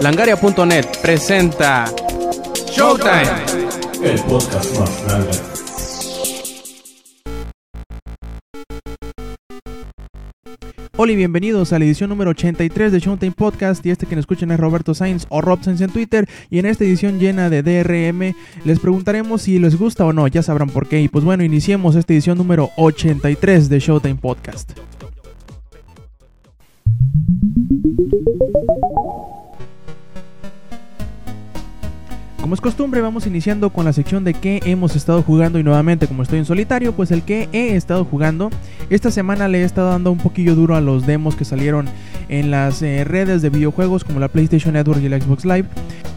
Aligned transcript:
Langaria.net 0.00 0.86
presenta 1.02 1.86
Showtime. 2.70 3.44
El 4.02 4.20
podcast 4.20 4.78
más 4.78 5.04
grande. 5.04 5.56
Hola 10.98 11.12
y 11.12 11.16
bienvenidos 11.16 11.74
a 11.74 11.78
la 11.78 11.84
edición 11.84 12.08
número 12.08 12.30
83 12.30 12.90
de 12.90 13.00
Showtime 13.00 13.32
Podcast 13.32 13.84
y 13.84 13.90
este 13.90 14.06
que 14.06 14.16
nos 14.16 14.22
escuchan 14.22 14.50
es 14.50 14.58
Roberto 14.58 14.94
Sainz 14.94 15.26
o 15.28 15.42
Rob 15.42 15.62
Sainz 15.62 15.82
en 15.82 15.90
Twitter 15.90 16.26
y 16.48 16.58
en 16.58 16.64
esta 16.64 16.84
edición 16.84 17.18
llena 17.18 17.50
de 17.50 17.62
DRM 17.62 18.34
les 18.64 18.80
preguntaremos 18.80 19.42
si 19.42 19.58
les 19.58 19.78
gusta 19.78 20.06
o 20.06 20.14
no, 20.14 20.26
ya 20.26 20.42
sabrán 20.42 20.70
por 20.70 20.88
qué 20.88 21.02
y 21.02 21.08
pues 21.08 21.22
bueno, 21.22 21.44
iniciemos 21.44 21.96
esta 21.96 22.14
edición 22.14 22.38
número 22.38 22.70
83 22.76 23.68
de 23.68 23.78
Showtime 23.78 24.16
Podcast. 24.16 24.72
Como 32.46 32.54
es 32.54 32.60
costumbre, 32.60 33.00
vamos 33.00 33.26
iniciando 33.26 33.70
con 33.70 33.86
la 33.86 33.92
sección 33.92 34.22
de 34.22 34.32
qué 34.32 34.60
hemos 34.66 34.94
estado 34.94 35.20
jugando 35.20 35.58
y 35.58 35.64
nuevamente 35.64 36.06
como 36.06 36.22
estoy 36.22 36.38
en 36.38 36.44
solitario, 36.44 36.92
pues 36.92 37.10
el 37.10 37.22
que 37.22 37.48
he 37.50 37.74
estado 37.74 38.04
jugando. 38.04 38.50
Esta 38.88 39.10
semana 39.10 39.48
le 39.48 39.62
he 39.62 39.64
estado 39.64 39.90
dando 39.90 40.12
un 40.12 40.18
poquillo 40.18 40.54
duro 40.54 40.76
a 40.76 40.80
los 40.80 41.08
demos 41.08 41.34
que 41.34 41.44
salieron 41.44 41.86
en 42.28 42.52
las 42.52 42.82
eh, 42.82 43.02
redes 43.02 43.42
de 43.42 43.50
videojuegos 43.50 44.04
como 44.04 44.20
la 44.20 44.28
PlayStation 44.28 44.74
Network 44.74 45.02
y 45.02 45.06
el 45.06 45.20
Xbox 45.20 45.44
Live. 45.44 45.66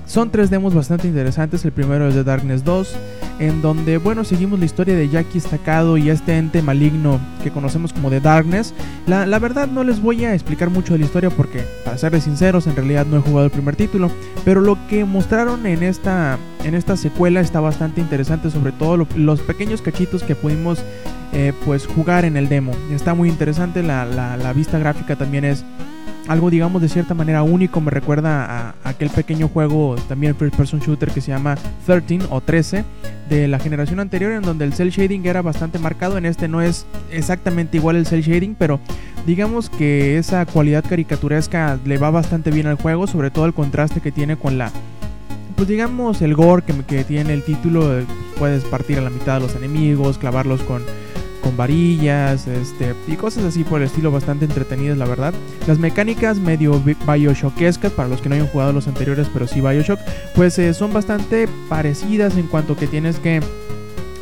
Son 0.09 0.31
tres 0.31 0.49
demos 0.49 0.73
bastante 0.73 1.07
interesantes. 1.07 1.63
El 1.65 1.71
primero 1.71 2.07
es 2.07 2.15
de 2.15 2.23
Darkness 2.23 2.63
2, 2.63 2.95
en 3.37 3.61
donde, 3.61 3.99
bueno, 3.99 4.23
seguimos 4.23 4.57
la 4.57 4.65
historia 4.65 4.95
de 4.95 5.07
Jackie 5.07 5.37
Estacado 5.37 5.97
y 5.97 6.09
este 6.09 6.35
ente 6.35 6.63
maligno 6.63 7.19
que 7.43 7.51
conocemos 7.51 7.93
como 7.93 8.09
The 8.09 8.19
Darkness. 8.19 8.73
La, 9.05 9.37
verdad 9.37 9.67
no 9.67 9.83
les 9.83 10.01
voy 10.01 10.25
a 10.25 10.33
explicar 10.33 10.71
mucho 10.71 10.93
de 10.93 10.99
la 10.99 11.05
historia 11.05 11.29
porque, 11.29 11.63
para 11.85 11.99
serles 11.99 12.23
sinceros, 12.23 12.65
en 12.65 12.75
realidad 12.75 13.05
no 13.05 13.17
he 13.17 13.21
jugado 13.21 13.45
el 13.45 13.51
primer 13.51 13.75
título. 13.75 14.09
Pero 14.43 14.61
lo 14.61 14.79
que 14.87 15.05
mostraron 15.05 15.67
en 15.67 15.83
esta, 15.83 16.39
en 16.63 16.73
esta 16.73 16.97
secuela 16.97 17.39
está 17.39 17.59
bastante 17.59 18.01
interesante, 18.01 18.49
sobre 18.49 18.71
todo 18.71 18.97
lo, 18.97 19.07
los 19.15 19.41
pequeños 19.41 19.83
cachitos 19.83 20.23
que 20.23 20.33
pudimos 20.33 20.83
eh, 21.33 21.53
pues 21.65 21.85
jugar 21.85 22.25
en 22.25 22.35
el 22.35 22.49
demo. 22.49 22.71
Está 22.91 23.13
muy 23.13 23.29
interesante, 23.29 23.83
la, 23.83 24.05
la 24.07 24.53
vista 24.53 24.79
gráfica 24.79 25.15
también 25.15 25.45
es 25.45 25.63
algo 26.27 26.49
digamos 26.49 26.81
de 26.81 26.89
cierta 26.89 27.13
manera 27.13 27.43
único, 27.43 27.81
me 27.81 27.91
recuerda 27.91 28.69
a, 28.69 28.75
aquel 28.83 29.09
pequeño 29.09 29.47
juego 29.47 29.95
también 30.07 30.35
first 30.35 30.55
person 30.55 30.79
shooter 30.79 31.09
que 31.09 31.21
se 31.21 31.31
llama 31.31 31.57
13 31.85 32.19
o 32.29 32.41
13 32.41 32.83
de 33.29 33.47
la 33.47 33.59
generación 33.59 33.99
anterior 33.99 34.31
en 34.31 34.41
donde 34.41 34.65
el 34.65 34.73
cel 34.73 34.89
shading 34.89 35.25
era 35.25 35.41
bastante 35.41 35.79
marcado, 35.79 36.17
en 36.17 36.25
este 36.25 36.47
no 36.47 36.61
es 36.61 36.85
exactamente 37.11 37.77
igual 37.77 37.95
el 37.95 38.05
cel 38.05 38.21
shading, 38.21 38.55
pero 38.55 38.79
digamos 39.25 39.69
que 39.69 40.17
esa 40.17 40.45
cualidad 40.45 40.83
caricaturesca 40.87 41.79
le 41.85 41.97
va 41.97 42.11
bastante 42.11 42.51
bien 42.51 42.67
al 42.67 42.75
juego, 42.75 43.07
sobre 43.07 43.31
todo 43.31 43.45
el 43.45 43.53
contraste 43.53 44.01
que 44.01 44.11
tiene 44.11 44.35
con 44.35 44.57
la 44.57 44.71
pues 45.55 45.67
digamos 45.67 46.21
el 46.21 46.35
gore 46.35 46.63
que, 46.63 46.73
que 46.85 47.03
tiene 47.03 47.33
el 47.33 47.43
título, 47.43 48.05
puedes 48.37 48.63
partir 48.63 48.97
a 48.97 49.01
la 49.01 49.09
mitad 49.09 49.35
de 49.35 49.41
los 49.41 49.55
enemigos, 49.57 50.17
clavarlos 50.17 50.61
con 50.61 50.81
varillas 51.57 52.47
este, 52.47 52.95
y 53.07 53.15
cosas 53.15 53.43
así 53.43 53.63
por 53.63 53.81
el 53.81 53.87
estilo 53.87 54.11
bastante 54.11 54.45
entretenidas 54.45 54.97
la 54.97 55.05
verdad. 55.05 55.33
Las 55.67 55.79
mecánicas 55.79 56.37
medio 56.37 56.81
Bioshockescas 56.81 57.91
para 57.93 58.09
los 58.09 58.21
que 58.21 58.29
no 58.29 58.35
hayan 58.35 58.47
jugado 58.47 58.73
los 58.73 58.87
anteriores 58.87 59.27
pero 59.33 59.47
sí 59.47 59.61
Bioshock 59.61 59.99
pues 60.35 60.57
eh, 60.59 60.73
son 60.73 60.93
bastante 60.93 61.47
parecidas 61.67 62.37
en 62.37 62.47
cuanto 62.47 62.75
que 62.75 62.87
tienes 62.87 63.19
que 63.19 63.41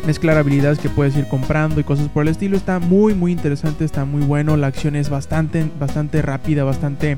mezclar 0.06 0.38
habilidades 0.38 0.80
que 0.80 0.90
puedes 0.90 1.16
ir 1.18 1.28
comprando 1.28 1.82
y 1.82 1.84
cosas 1.84 2.08
por 2.08 2.24
el 2.24 2.30
estilo. 2.30 2.56
Está 2.56 2.80
muy 2.80 3.14
muy 3.14 3.32
interesante, 3.32 3.84
está 3.86 4.06
muy 4.06 4.24
bueno, 4.24 4.58
la 4.58 4.68
acción 4.68 4.96
es 4.96 5.10
bastante 5.10 5.70
bastante 5.80 6.22
rápida, 6.22 6.64
bastante 6.64 7.18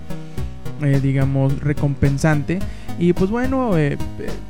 eh, 0.81 0.99
digamos 1.01 1.59
recompensante. 1.59 2.59
Y 2.99 3.13
pues 3.13 3.31
bueno, 3.31 3.77
eh, 3.77 3.97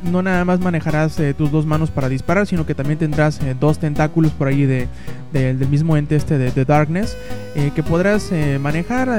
no 0.04 0.22
nada 0.22 0.44
más 0.46 0.60
manejarás 0.60 1.20
eh, 1.20 1.34
tus 1.34 1.52
dos 1.52 1.66
manos 1.66 1.92
para 1.92 2.10
disparar, 2.10 2.48
sino 2.48 2.66
que 2.66 2.76
también 2.76 2.98
tendrás 2.98 3.40
eh, 3.42 3.56
dos 3.60 3.80
tentáculos 3.80 4.32
por 4.32 4.48
ahí 4.48 4.66
de, 4.66 4.88
de, 5.32 5.54
del 5.54 5.68
mismo 5.68 5.98
ente 5.98 6.16
este 6.16 6.38
de, 6.38 6.52
de 6.52 6.66
Darkness, 6.66 7.18
eh, 7.56 7.72
que 7.76 7.84
podrás 7.84 8.32
manejar 8.60 9.10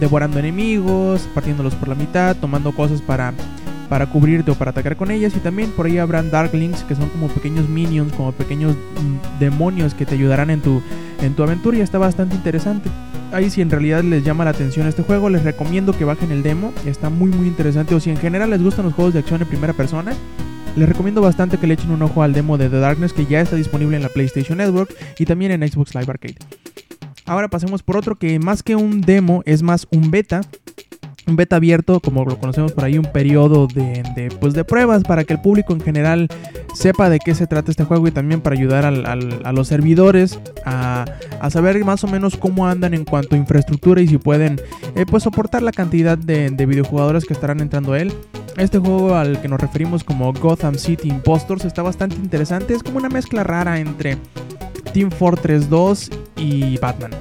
devorando 0.00 0.38
enemigos, 0.38 1.28
partiéndolos 1.34 1.74
por 1.74 1.88
la 1.88 1.94
mitad, 1.94 2.36
tomando 2.36 2.72
cosas 2.72 3.00
para, 3.02 3.32
para 3.88 4.06
cubrirte 4.06 4.50
o 4.50 4.54
para 4.54 4.70
atacar 4.70 4.96
con 4.96 5.10
ellas. 5.10 5.34
Y 5.36 5.40
también 5.40 5.70
por 5.70 5.86
ahí 5.86 5.98
habrán 5.98 6.30
Darklings, 6.30 6.82
que 6.84 6.94
son 6.94 7.08
como 7.10 7.28
pequeños 7.28 7.68
minions, 7.68 8.12
como 8.12 8.32
pequeños 8.32 8.74
mm, 8.74 9.38
demonios 9.38 9.94
que 9.94 10.06
te 10.06 10.14
ayudarán 10.14 10.50
en 10.50 10.60
tu, 10.60 10.82
en 11.20 11.34
tu 11.34 11.42
aventura 11.42 11.76
y 11.76 11.80
está 11.80 11.98
bastante 11.98 12.34
interesante 12.34 12.90
ahí 13.32 13.50
si 13.50 13.60
en 13.60 13.70
realidad 13.70 14.02
les 14.04 14.24
llama 14.24 14.44
la 14.44 14.50
atención 14.50 14.86
este 14.86 15.02
juego, 15.02 15.30
les 15.30 15.42
recomiendo 15.42 15.96
que 15.96 16.04
bajen 16.04 16.30
el 16.30 16.42
demo, 16.42 16.72
está 16.86 17.10
muy 17.10 17.30
muy 17.30 17.46
interesante 17.46 17.94
o 17.94 18.00
si 18.00 18.10
en 18.10 18.16
general 18.16 18.50
les 18.50 18.62
gustan 18.62 18.84
los 18.84 18.94
juegos 18.94 19.14
de 19.14 19.20
acción 19.20 19.42
en 19.42 19.48
primera 19.48 19.72
persona, 19.72 20.14
les 20.76 20.88
recomiendo 20.88 21.20
bastante 21.20 21.58
que 21.58 21.66
le 21.66 21.74
echen 21.74 21.90
un 21.90 22.02
ojo 22.02 22.22
al 22.22 22.32
demo 22.32 22.58
de 22.58 22.68
The 22.68 22.78
Darkness 22.78 23.12
que 23.12 23.26
ya 23.26 23.40
está 23.40 23.56
disponible 23.56 23.96
en 23.96 24.02
la 24.02 24.08
PlayStation 24.08 24.58
Network 24.58 24.94
y 25.18 25.24
también 25.24 25.52
en 25.52 25.68
Xbox 25.68 25.94
Live 25.94 26.10
Arcade. 26.10 26.36
Ahora 27.26 27.48
pasemos 27.48 27.82
por 27.82 27.96
otro 27.96 28.16
que 28.16 28.38
más 28.38 28.62
que 28.62 28.76
un 28.76 29.00
demo 29.00 29.42
es 29.46 29.62
más 29.62 29.86
un 29.90 30.10
beta, 30.10 30.40
un 31.26 31.36
beta 31.36 31.56
abierto, 31.56 32.00
como 32.00 32.24
lo 32.24 32.38
conocemos 32.38 32.72
por 32.72 32.84
ahí, 32.84 32.98
un 32.98 33.04
periodo 33.04 33.66
de, 33.66 34.02
de, 34.16 34.28
pues 34.40 34.54
de 34.54 34.64
pruebas 34.64 35.02
para 35.02 35.24
que 35.24 35.34
el 35.34 35.40
público 35.40 35.72
en 35.72 35.80
general 35.80 36.28
sepa 36.74 37.10
de 37.10 37.18
qué 37.18 37.34
se 37.34 37.46
trata 37.46 37.70
este 37.70 37.84
juego 37.84 38.08
y 38.08 38.10
también 38.10 38.40
para 38.40 38.56
ayudar 38.56 38.84
a 38.84 39.52
los 39.52 39.68
servidores 39.68 40.40
a, 40.64 41.04
a, 41.40 41.50
saber 41.50 41.82
más 41.84 42.02
o 42.04 42.08
menos 42.08 42.36
cómo 42.36 42.66
andan 42.66 42.94
en 42.94 43.04
cuanto 43.04 43.34
a 43.34 43.38
infraestructura 43.38 44.00
y 44.00 44.08
si 44.08 44.18
pueden 44.18 44.60
eh, 44.94 45.04
pues 45.08 45.22
soportar 45.22 45.62
la 45.62 45.72
cantidad 45.72 46.16
de, 46.16 46.50
de 46.50 46.66
videojugadores 46.66 47.24
que 47.24 47.34
estarán 47.34 47.60
entrando 47.60 47.92
a 47.92 48.00
él. 48.00 48.12
Este 48.56 48.78
juego 48.78 49.14
al 49.14 49.40
que 49.40 49.48
nos 49.48 49.60
referimos 49.60 50.04
como 50.04 50.32
Gotham 50.32 50.74
City 50.74 51.08
Impostors 51.08 51.64
está 51.64 51.82
bastante 51.82 52.16
interesante, 52.16 52.74
es 52.74 52.82
como 52.82 52.98
una 52.98 53.08
mezcla 53.08 53.44
rara 53.44 53.78
entre 53.78 54.18
Team 54.92 55.10
Fortress 55.10 55.70
2 55.70 56.10
y 56.36 56.76
Batman. 56.78 57.12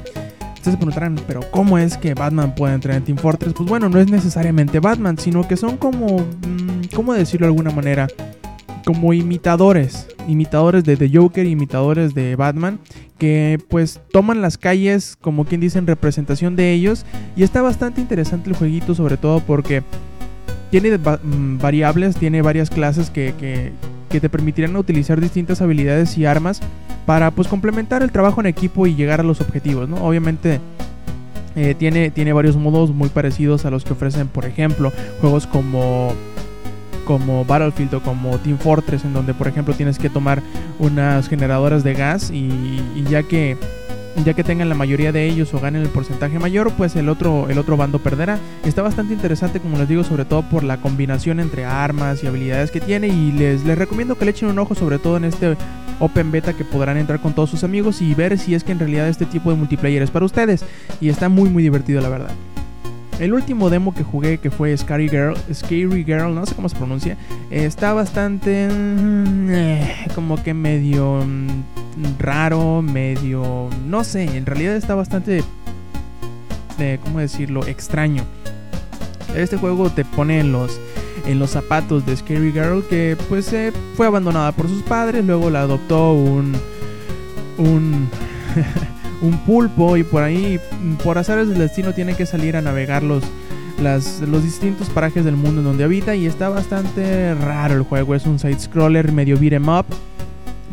Ustedes 0.61 0.75
se 0.75 0.77
preguntarán, 0.77 1.15
pero 1.25 1.41
¿cómo 1.49 1.79
es 1.79 1.97
que 1.97 2.13
Batman 2.13 2.53
puede 2.53 2.75
entrar 2.75 2.95
en 2.95 3.03
Team 3.03 3.17
Fortress? 3.17 3.51
Pues 3.51 3.67
bueno, 3.67 3.89
no 3.89 3.97
es 3.97 4.11
necesariamente 4.11 4.79
Batman, 4.79 5.17
sino 5.17 5.47
que 5.47 5.57
son 5.57 5.75
como, 5.75 6.19
mmm, 6.19 6.85
¿cómo 6.93 7.15
decirlo 7.15 7.47
de 7.47 7.49
alguna 7.49 7.71
manera? 7.71 8.07
Como 8.85 9.11
imitadores, 9.11 10.07
imitadores 10.27 10.83
de 10.83 10.97
The 10.97 11.09
Joker, 11.11 11.47
imitadores 11.47 12.13
de 12.13 12.35
Batman, 12.35 12.77
que 13.17 13.59
pues 13.69 14.01
toman 14.11 14.43
las 14.43 14.59
calles 14.59 15.17
como 15.19 15.45
quien 15.45 15.61
dice 15.61 15.79
en 15.79 15.87
representación 15.87 16.55
de 16.55 16.73
ellos. 16.73 17.07
Y 17.35 17.41
está 17.41 17.63
bastante 17.63 17.99
interesante 17.99 18.51
el 18.51 18.55
jueguito, 18.55 18.93
sobre 18.93 19.17
todo 19.17 19.39
porque 19.39 19.81
tiene 20.69 20.99
variables, 21.59 22.15
tiene 22.17 22.43
varias 22.43 22.69
clases 22.69 23.09
que, 23.09 23.33
que, 23.39 23.71
que 24.09 24.19
te 24.19 24.29
permitirán 24.29 24.75
utilizar 24.75 25.19
distintas 25.19 25.59
habilidades 25.59 26.19
y 26.19 26.27
armas 26.27 26.61
para 27.05 27.31
pues 27.31 27.47
complementar 27.47 28.03
el 28.03 28.11
trabajo 28.11 28.41
en 28.41 28.47
equipo 28.47 28.87
y 28.87 28.95
llegar 28.95 29.19
a 29.19 29.23
los 29.23 29.41
objetivos, 29.41 29.89
¿no? 29.89 29.97
Obviamente 29.97 30.59
eh, 31.55 31.75
tiene, 31.77 32.11
tiene 32.11 32.33
varios 32.33 32.55
modos 32.55 32.91
muy 32.91 33.09
parecidos 33.09 33.65
a 33.65 33.71
los 33.71 33.83
que 33.83 33.93
ofrecen, 33.93 34.27
por 34.27 34.45
ejemplo, 34.45 34.91
juegos 35.19 35.47
como 35.47 36.13
como 37.05 37.43
Battlefield 37.43 37.95
o 37.95 38.01
como 38.01 38.37
Team 38.37 38.57
Fortress, 38.57 39.03
en 39.03 39.13
donde 39.13 39.33
por 39.33 39.47
ejemplo 39.47 39.73
tienes 39.73 39.97
que 39.97 40.09
tomar 40.09 40.41
unas 40.79 41.27
generadoras 41.27 41.83
de 41.83 41.93
gas 41.95 42.29
y, 42.29 42.79
y 42.95 43.03
ya 43.09 43.23
que 43.23 43.57
ya 44.25 44.33
que 44.33 44.43
tengan 44.43 44.69
la 44.69 44.75
mayoría 44.75 45.11
de 45.11 45.25
ellos 45.25 45.53
o 45.53 45.59
ganen 45.59 45.81
el 45.81 45.89
porcentaje 45.89 46.37
mayor, 46.37 46.71
pues 46.73 46.95
el 46.95 47.09
otro, 47.09 47.49
el 47.49 47.57
otro 47.57 47.77
bando 47.77 47.99
perderá. 47.99 48.37
Está 48.65 48.81
bastante 48.81 49.13
interesante, 49.13 49.59
como 49.59 49.77
les 49.77 49.87
digo, 49.87 50.03
sobre 50.03 50.25
todo 50.25 50.43
por 50.43 50.63
la 50.63 50.77
combinación 50.77 51.39
entre 51.39 51.65
armas 51.65 52.23
y 52.23 52.27
habilidades 52.27 52.71
que 52.71 52.81
tiene. 52.81 53.07
Y 53.07 53.31
les, 53.31 53.63
les 53.63 53.77
recomiendo 53.77 54.17
que 54.17 54.25
le 54.25 54.31
echen 54.31 54.49
un 54.49 54.59
ojo, 54.59 54.75
sobre 54.75 54.99
todo 54.99 55.17
en 55.17 55.25
este 55.25 55.55
Open 56.01 56.31
Beta, 56.31 56.53
que 56.53 56.65
podrán 56.65 56.97
entrar 56.97 57.21
con 57.21 57.33
todos 57.33 57.49
sus 57.49 57.63
amigos 57.63 58.01
y 58.01 58.13
ver 58.13 58.37
si 58.37 58.55
es 58.55 58.63
que 58.63 58.73
en 58.73 58.79
realidad 58.79 59.07
este 59.07 59.25
tipo 59.25 59.51
de 59.51 59.55
multiplayer 59.55 60.01
es 60.01 60.11
para 60.11 60.25
ustedes. 60.25 60.65
Y 60.99 61.09
está 61.09 61.29
muy, 61.29 61.49
muy 61.49 61.63
divertido, 61.63 62.01
la 62.01 62.09
verdad. 62.09 62.31
El 63.19 63.33
último 63.33 63.69
demo 63.69 63.93
que 63.93 64.03
jugué, 64.03 64.39
que 64.39 64.49
fue 64.49 64.75
Scary 64.75 65.07
Girl, 65.07 65.35
Scary 65.53 66.03
Girl, 66.03 66.33
no 66.33 66.43
sé 66.45 66.55
cómo 66.55 66.67
se 66.69 66.75
pronuncia, 66.75 67.17
está 67.51 67.93
bastante. 67.93 68.67
Eh, 68.71 69.95
como 70.15 70.41
que 70.41 70.55
medio 70.55 71.23
raro, 72.17 72.81
medio... 72.81 73.69
No 73.87 74.03
sé, 74.03 74.23
en 74.23 74.45
realidad 74.45 74.75
está 74.75 74.95
bastante... 74.95 75.43
Eh, 76.79 76.97
¿Cómo 77.03 77.19
decirlo? 77.19 77.65
Extraño. 77.67 78.23
Este 79.35 79.55
juego 79.55 79.91
te 79.91 80.03
pone 80.03 80.39
en 80.39 80.51
los, 80.51 80.79
en 81.25 81.39
los 81.39 81.51
zapatos 81.51 82.05
de 82.05 82.15
Scary 82.15 82.51
Girl 82.51 82.83
que 82.89 83.17
pues 83.29 83.51
eh, 83.53 83.71
fue 83.95 84.07
abandonada 84.07 84.51
por 84.51 84.67
sus 84.67 84.81
padres, 84.83 85.25
luego 85.25 85.49
la 85.49 85.61
adoptó 85.61 86.13
un... 86.13 86.53
un... 87.57 88.09
un 89.21 89.37
pulpo 89.45 89.97
y 89.97 90.03
por 90.03 90.23
ahí, 90.23 90.59
por 91.03 91.17
azares 91.17 91.47
del 91.47 91.59
destino, 91.59 91.93
tiene 91.93 92.15
que 92.15 92.25
salir 92.25 92.57
a 92.57 92.61
navegar 92.61 93.03
los, 93.03 93.23
las, 93.79 94.19
los 94.21 94.43
distintos 94.43 94.89
parajes 94.89 95.23
del 95.23 95.35
mundo 95.35 95.61
en 95.61 95.65
donde 95.65 95.83
habita 95.83 96.15
y 96.15 96.25
está 96.25 96.49
bastante 96.49 97.35
raro 97.35 97.75
el 97.75 97.83
juego. 97.83 98.15
Es 98.15 98.25
un 98.25 98.39
side-scroller 98.39 99.11
medio 99.11 99.37
beat 99.37 99.53
em 99.53 99.69
up 99.69 99.85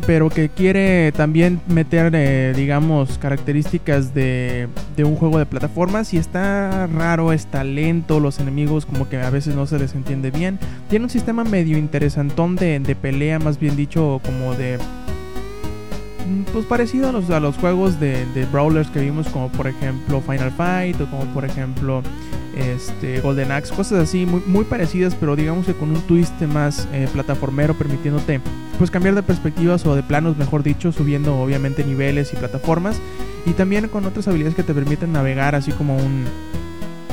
pero 0.05 0.29
que 0.29 0.49
quiere 0.49 1.11
también 1.11 1.61
meter, 1.67 2.11
eh, 2.15 2.53
digamos, 2.55 3.17
características 3.17 4.13
de, 4.13 4.67
de, 4.95 5.03
un 5.03 5.15
juego 5.15 5.39
de 5.39 5.45
plataformas. 5.45 6.13
Y 6.13 6.17
está 6.17 6.87
raro, 6.87 7.33
está 7.33 7.63
lento, 7.63 8.19
los 8.19 8.39
enemigos 8.39 8.85
como 8.85 9.09
que 9.09 9.17
a 9.17 9.29
veces 9.29 9.55
no 9.55 9.65
se 9.65 9.79
les 9.79 9.95
entiende 9.95 10.31
bien. 10.31 10.59
Tiene 10.89 11.05
un 11.05 11.09
sistema 11.09 11.43
medio 11.43 11.77
interesantón 11.77 12.55
de, 12.55 12.79
de 12.79 12.95
pelea, 12.95 13.39
más 13.39 13.59
bien 13.59 13.75
dicho, 13.75 14.21
como 14.25 14.55
de 14.55 14.77
mm, 16.27 16.43
pues 16.53 16.65
parecido 16.65 17.09
a 17.09 17.11
los, 17.11 17.29
a 17.29 17.39
los 17.39 17.57
juegos 17.57 17.99
de, 17.99 18.25
de, 18.33 18.45
brawlers 18.45 18.89
que 18.89 19.01
vimos 19.01 19.27
como 19.29 19.49
por 19.49 19.67
ejemplo 19.67 20.21
Final 20.21 20.51
Fight 20.51 20.99
o 21.01 21.05
como 21.09 21.25
por 21.33 21.45
ejemplo 21.45 22.01
este, 22.59 23.21
Golden 23.21 23.51
Axe, 23.51 23.73
cosas 23.73 23.99
así 23.99 24.25
muy, 24.25 24.41
muy 24.45 24.65
parecidas, 24.65 25.15
pero 25.15 25.35
digamos 25.35 25.65
que 25.65 25.73
con 25.73 25.89
un 25.89 26.01
twist 26.01 26.39
más 26.41 26.87
eh, 26.93 27.07
plataformero, 27.11 27.73
permitiéndote 27.73 28.41
pues 28.77 28.91
cambiar 28.91 29.15
de 29.15 29.23
perspectivas 29.23 29.85
o 29.85 29.95
de 29.95 30.03
planos, 30.03 30.37
mejor 30.37 30.63
dicho, 30.63 30.91
subiendo 30.91 31.37
obviamente 31.39 31.83
niveles 31.83 32.31
y 32.33 32.37
plataformas, 32.37 32.99
y 33.45 33.51
también 33.51 33.87
con 33.87 34.05
otras 34.05 34.27
habilidades 34.27 34.55
que 34.55 34.63
te 34.63 34.73
permiten 34.73 35.11
navegar, 35.11 35.55
así 35.55 35.71
como 35.71 35.97
un, 35.97 36.25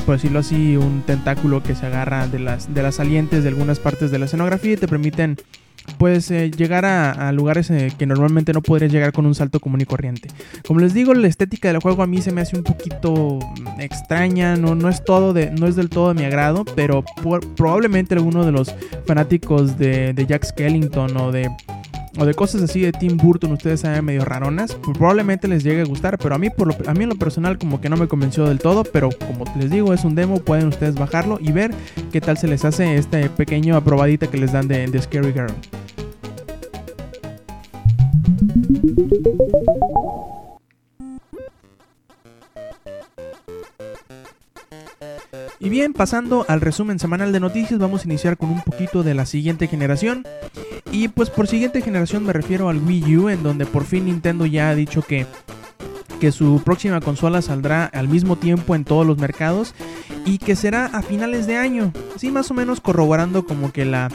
por 0.05 0.15
decirlo 0.15 0.39
así, 0.39 0.77
un 0.77 1.01
tentáculo 1.01 1.63
que 1.63 1.75
se 1.75 1.85
agarra 1.85 2.27
de 2.27 2.39
las, 2.39 2.73
de 2.73 2.83
las 2.83 2.95
salientes 2.95 3.43
de 3.43 3.49
algunas 3.49 3.79
partes 3.79 4.11
de 4.11 4.19
la 4.19 4.25
escenografía 4.25 4.73
y 4.73 4.77
te 4.77 4.87
permiten 4.87 5.37
pues 5.97 6.29
llegar 6.29 6.85
a, 6.85 7.31
lugares 7.31 7.69
eh, 7.71 7.91
que 7.97 8.05
normalmente 8.05 8.53
no 8.53 8.61
podrías 8.61 8.91
llegar 8.91 9.13
con 9.13 9.25
un 9.25 9.35
salto 9.35 9.59
común 9.59 9.81
y 9.81 9.85
corriente. 9.85 10.29
Como 10.67 10.79
les 10.79 10.93
digo, 10.93 11.13
la 11.13 11.27
estética 11.27 11.69
del 11.69 11.81
juego 11.81 12.03
a 12.03 12.07
mí 12.07 12.21
se 12.21 12.31
me 12.31 12.41
hace 12.41 12.57
un 12.57 12.63
poquito 12.63 13.39
mm, 13.39 13.81
extraña, 13.81 14.55
no, 14.55 14.75
no, 14.75 14.89
es, 14.89 15.03
todo 15.03 15.33
de, 15.33 15.51
no 15.51 15.67
es 15.67 15.75
del 15.75 15.89
todo 15.89 16.09
de 16.09 16.15
mi 16.15 16.25
agrado, 16.25 16.65
pero 16.75 17.03
probablemente 17.55 18.15
alguno 18.15 18.45
de 18.45 18.51
los 18.51 18.73
fanáticos 19.05 19.77
de, 19.77 20.13
Jack 20.27 20.45
Skellington 20.45 21.15
o 21.17 21.31
de 21.31 21.49
o 22.17 22.25
de 22.25 22.33
cosas 22.33 22.61
así 22.61 22.81
de 22.81 22.91
Tim 22.91 23.17
Burton, 23.17 23.51
ustedes 23.51 23.81
saben 23.81 24.05
medio 24.05 24.25
raronas, 24.25 24.75
pues 24.75 24.97
probablemente 24.97 25.47
les 25.47 25.63
llegue 25.63 25.81
a 25.81 25.85
gustar, 25.85 26.17
pero 26.17 26.35
a 26.35 26.37
mí, 26.37 26.49
por 26.49 26.75
a 26.87 26.93
mí 26.93 27.03
en 27.03 27.09
lo 27.09 27.15
personal 27.15 27.57
como 27.57 27.79
que 27.79 27.89
no 27.89 27.97
me 27.97 28.07
convenció 28.07 28.45
del 28.45 28.59
todo, 28.59 28.83
pero 28.83 29.09
como 29.27 29.45
les 29.57 29.69
digo, 29.69 29.93
es 29.93 30.03
un 30.03 30.15
demo, 30.15 30.39
pueden 30.39 30.67
ustedes 30.67 30.95
bajarlo 30.95 31.37
y 31.39 31.51
ver 31.51 31.71
qué 32.11 32.21
tal 32.21 32.37
se 32.37 32.47
les 32.47 32.65
hace 32.65 32.95
este 32.95 33.29
pequeño 33.29 33.75
aprobadita 33.75 34.27
que 34.27 34.37
les 34.37 34.51
dan 34.51 34.67
de, 34.67 34.87
de 34.87 35.01
Scary 35.01 35.33
Girl. 35.33 35.53
Y 45.59 45.69
bien, 45.69 45.93
pasando 45.93 46.45
al 46.47 46.61
resumen 46.61 46.99
semanal 46.99 47.33
de 47.33 47.39
noticias, 47.39 47.79
vamos 47.79 48.01
a 48.01 48.05
iniciar 48.05 48.37
con 48.37 48.49
un 48.49 48.61
poquito 48.61 49.03
de 49.03 49.13
la 49.13 49.25
siguiente 49.25 49.67
generación. 49.67 50.23
Y 50.97 51.09
pues 51.09 51.29
por 51.29 51.45
siguiente 51.45 51.81
generación 51.81 52.25
me 52.25 52.33
refiero 52.33 52.69
al 52.69 52.79
Wii 52.79 53.17
U, 53.17 53.29
en 53.29 53.43
donde 53.43 53.67
por 53.67 53.85
fin 53.85 54.05
Nintendo 54.05 54.47
ya 54.47 54.69
ha 54.71 54.73
dicho 54.75 55.03
que, 55.03 55.27
que 56.19 56.31
su 56.31 56.59
próxima 56.65 57.01
consola 57.01 57.43
saldrá 57.43 57.85
al 57.85 58.07
mismo 58.07 58.35
tiempo 58.35 58.73
en 58.73 58.83
todos 58.83 59.05
los 59.05 59.19
mercados 59.19 59.75
y 60.25 60.39
que 60.39 60.55
será 60.55 60.87
a 60.87 61.03
finales 61.03 61.45
de 61.45 61.55
año. 61.55 61.93
Así 62.15 62.31
más 62.31 62.49
o 62.49 62.55
menos 62.55 62.81
corroborando 62.81 63.45
como 63.45 63.71
que 63.71 63.85
la, 63.85 64.09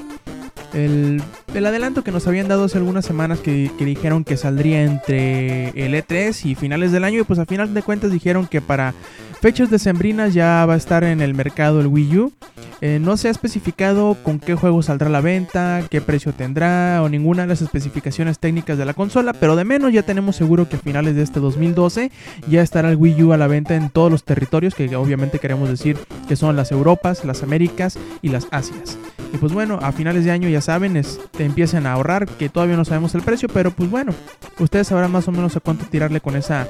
el, 0.73 1.23
adelanto 1.59 2.03
que 2.03 2.13
nos 2.13 2.27
habían 2.27 2.49
dado 2.49 2.65
hace 2.65 2.79
algunas 2.79 3.05
semanas 3.05 3.41
que, 3.41 3.71
que, 3.79 3.85
dijeron 3.85 4.25
que 4.25 4.37
saldría 4.37 4.83
entre 4.83 5.69
el 5.71 5.95
E3 5.95 6.47
y 6.47 6.55
finales 6.55 6.93
del 6.93 7.05
año 7.05 7.21
y 7.21 7.25
pues 7.25 7.39
a 7.39 7.47
final 7.47 7.73
de 7.73 7.83
cuentas 7.83 8.11
dijeron 8.11 8.47
que 8.47 8.61
para 8.61 8.95
Fechas 9.43 9.71
decembrinas 9.71 10.35
ya 10.35 10.65
va 10.67 10.75
a 10.75 10.77
estar 10.77 11.03
en 11.03 11.21
el 11.21 11.35
mercado 11.35 11.81
el 11.81 11.89
Wii 11.89 12.19
U. 12.19 12.33
Eh, 12.81 13.01
no 13.03 13.17
se 13.17 13.27
ha 13.27 13.33
especificado 13.33 14.17
con 14.23 14.39
qué 14.39 14.55
juego 14.55 14.83
saldrá 14.83 15.09
a 15.09 15.11
la 15.11 15.21
venta, 15.21 15.83
qué 15.91 16.01
precio 16.01 16.33
tendrá 16.33 17.03
o 17.03 17.09
ninguna 17.09 17.43
de 17.43 17.49
las 17.49 17.61
especificaciones 17.61 18.39
técnicas 18.39 18.79
de 18.79 18.85
la 18.85 18.95
consola, 18.95 19.33
pero 19.33 19.57
de 19.57 19.65
menos 19.65 19.93
ya 19.93 20.05
tenemos 20.05 20.37
seguro 20.37 20.69
que 20.69 20.77
a 20.77 20.79
finales 20.79 21.17
de 21.17 21.23
este 21.23 21.41
2012 21.41 22.13
ya 22.49 22.63
estará 22.63 22.91
el 22.91 22.97
Wii 22.97 23.25
U 23.25 23.33
a 23.33 23.37
la 23.37 23.49
venta 23.49 23.75
en 23.75 23.91
todos 23.91 24.13
los 24.13 24.23
territorios, 24.23 24.77
que 24.77 24.95
obviamente 24.95 25.41
queremos 25.41 25.69
decir 25.69 25.99
que 26.29 26.37
son 26.37 26.55
las 26.55 26.71
Europas, 26.71 27.25
las 27.25 27.43
Américas 27.43 27.99
y 28.23 28.29
las 28.29 28.47
Asias. 28.53 28.97
Y 29.33 29.39
pues 29.39 29.53
bueno, 29.53 29.79
a 29.81 29.93
finales 29.93 30.25
de 30.25 30.31
año 30.31 30.49
ya 30.49 30.61
saben, 30.61 31.01
te 31.31 31.45
empiezan 31.45 31.87
a 31.87 31.95
ahorrar, 31.95 32.27
que 32.27 32.49
todavía 32.51 32.77
no 32.77 32.85
sabemos 32.85 33.15
el 33.15 33.23
precio, 33.23 33.49
pero 33.49 33.71
pues 33.71 33.91
bueno, 33.91 34.13
ustedes 34.59 34.89
sabrán 34.89 35.11
más 35.11 35.27
o 35.27 35.33
menos 35.33 35.57
a 35.57 35.61
cuánto 35.61 35.87
tirarle 35.87 36.21
con 36.21 36.37
esa, 36.37 36.69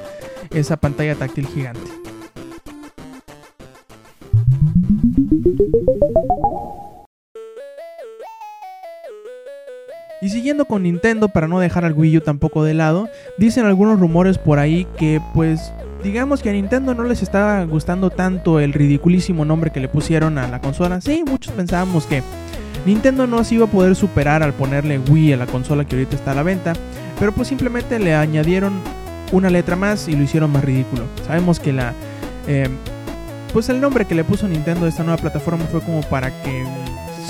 esa 0.49 0.77
pantalla 0.77 1.15
táctil 1.15 1.47
gigante. 1.47 1.91
Y 10.21 10.29
siguiendo 10.29 10.63
con 10.63 10.83
Nintendo, 10.83 11.27
para 11.27 11.49
no 11.49 11.59
dejar 11.59 11.83
al 11.83 11.91
Wii 11.91 12.19
U 12.19 12.21
tampoco 12.21 12.63
de 12.63 12.73
lado, 12.73 13.09
dicen 13.37 13.65
algunos 13.65 13.99
rumores 13.99 14.37
por 14.37 14.57
ahí 14.57 14.87
que 14.97 15.19
pues 15.33 15.73
digamos 16.01 16.41
que 16.41 16.49
a 16.49 16.53
Nintendo 16.53 16.93
no 16.93 17.03
les 17.03 17.21
estaba 17.21 17.61
gustando 17.65 18.09
tanto 18.09 18.61
el 18.61 18.71
ridiculísimo 18.71 19.43
nombre 19.43 19.71
que 19.71 19.81
le 19.81 19.89
pusieron 19.89 20.37
a 20.37 20.47
la 20.47 20.61
consola. 20.61 21.01
Sí, 21.01 21.25
muchos 21.27 21.53
pensábamos 21.53 22.05
que 22.05 22.23
Nintendo 22.85 23.27
no 23.27 23.43
se 23.43 23.55
iba 23.55 23.65
a 23.65 23.69
poder 23.69 23.95
superar 23.95 24.43
al 24.43 24.53
ponerle 24.53 24.99
Wii 24.99 25.33
a 25.33 25.37
la 25.37 25.45
consola 25.45 25.85
que 25.85 25.95
ahorita 25.95 26.15
está 26.15 26.31
a 26.31 26.35
la 26.35 26.43
venta, 26.43 26.73
pero 27.19 27.31
pues 27.31 27.47
simplemente 27.47 27.99
le 27.99 28.15
añadieron 28.15 28.73
una 29.31 29.49
letra 29.49 29.75
más 29.75 30.07
y 30.07 30.15
lo 30.15 30.23
hicieron 30.23 30.51
más 30.51 30.63
ridículo. 30.63 31.03
Sabemos 31.25 31.59
que 31.59 31.73
la... 31.73 31.93
Eh, 32.47 32.69
pues 33.53 33.69
el 33.69 33.79
nombre 33.79 34.05
que 34.05 34.15
le 34.15 34.23
puso 34.23 34.47
Nintendo 34.47 34.85
a 34.85 34.89
esta 34.89 35.03
nueva 35.03 35.17
plataforma 35.17 35.63
fue 35.65 35.81
como 35.81 36.01
para 36.01 36.31
que 36.41 36.65